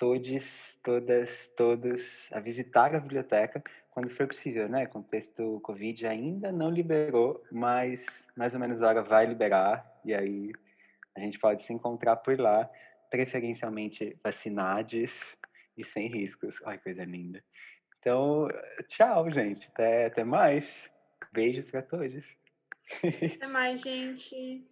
todos, 0.00 0.78
todas, 0.82 1.28
todos, 1.56 2.02
a 2.32 2.40
visitar 2.40 2.94
a 2.94 3.00
biblioteca 3.00 3.62
quando 3.90 4.08
for 4.08 4.26
possível, 4.26 4.66
né? 4.66 4.84
O 4.84 4.88
contexto 4.88 5.60
Covid 5.62 6.06
ainda 6.06 6.50
não 6.50 6.70
liberou, 6.70 7.44
mas 7.52 8.00
mais 8.34 8.54
ou 8.54 8.58
menos 8.58 8.82
a 8.82 8.88
hora 8.88 9.02
vai 9.02 9.26
liberar, 9.26 9.84
e 10.02 10.14
aí 10.14 10.52
a 11.14 11.20
gente 11.20 11.38
pode 11.38 11.64
se 11.64 11.72
encontrar 11.72 12.16
por 12.16 12.38
lá, 12.40 12.68
preferencialmente 13.10 14.16
vacinados 14.24 15.10
e 15.76 15.84
sem 15.84 16.08
riscos. 16.08 16.54
Ai, 16.64 16.78
coisa 16.78 17.04
linda. 17.04 17.44
Então, 17.98 18.48
tchau, 18.88 19.30
gente. 19.30 19.68
Até, 19.74 20.06
até 20.06 20.24
mais. 20.24 20.66
Beijos 21.30 21.70
para 21.70 21.82
todos. 21.82 22.24
Até 23.34 23.46
mais, 23.46 23.82
gente. 23.82 24.66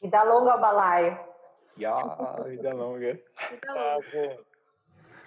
Vida 0.00 0.22
longa 0.22 0.52
ao 0.52 0.60
balaio. 0.60 1.18
Yeah, 1.76 2.42
vida 2.44 2.72
longa. 2.72 3.20
Vida 3.50 3.74
longa. 3.74 4.53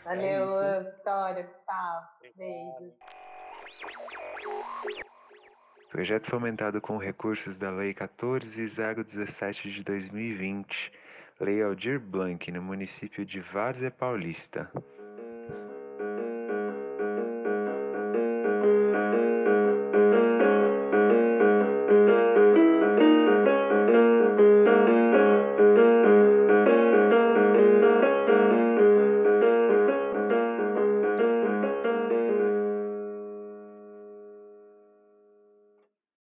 Valeu, 0.08 0.62
é 0.62 0.84
Vitória, 0.84 1.44
Gustavo. 1.44 2.08
Beijos. 2.38 2.94
Projeto 5.92 6.30
fomentado 6.30 6.80
com 6.80 6.96
recursos 6.98 7.58
da 7.58 7.70
Lei 7.72 7.94
14017 7.94 9.70
de 9.70 9.84
2020, 9.84 10.94
Lei 11.42 11.62
Aldir 11.62 12.00
Blanc, 12.00 12.50
no 12.54 12.62
município 12.62 13.26
de 13.26 13.42
Várzea 13.42 13.92
Paulista. 13.92 14.72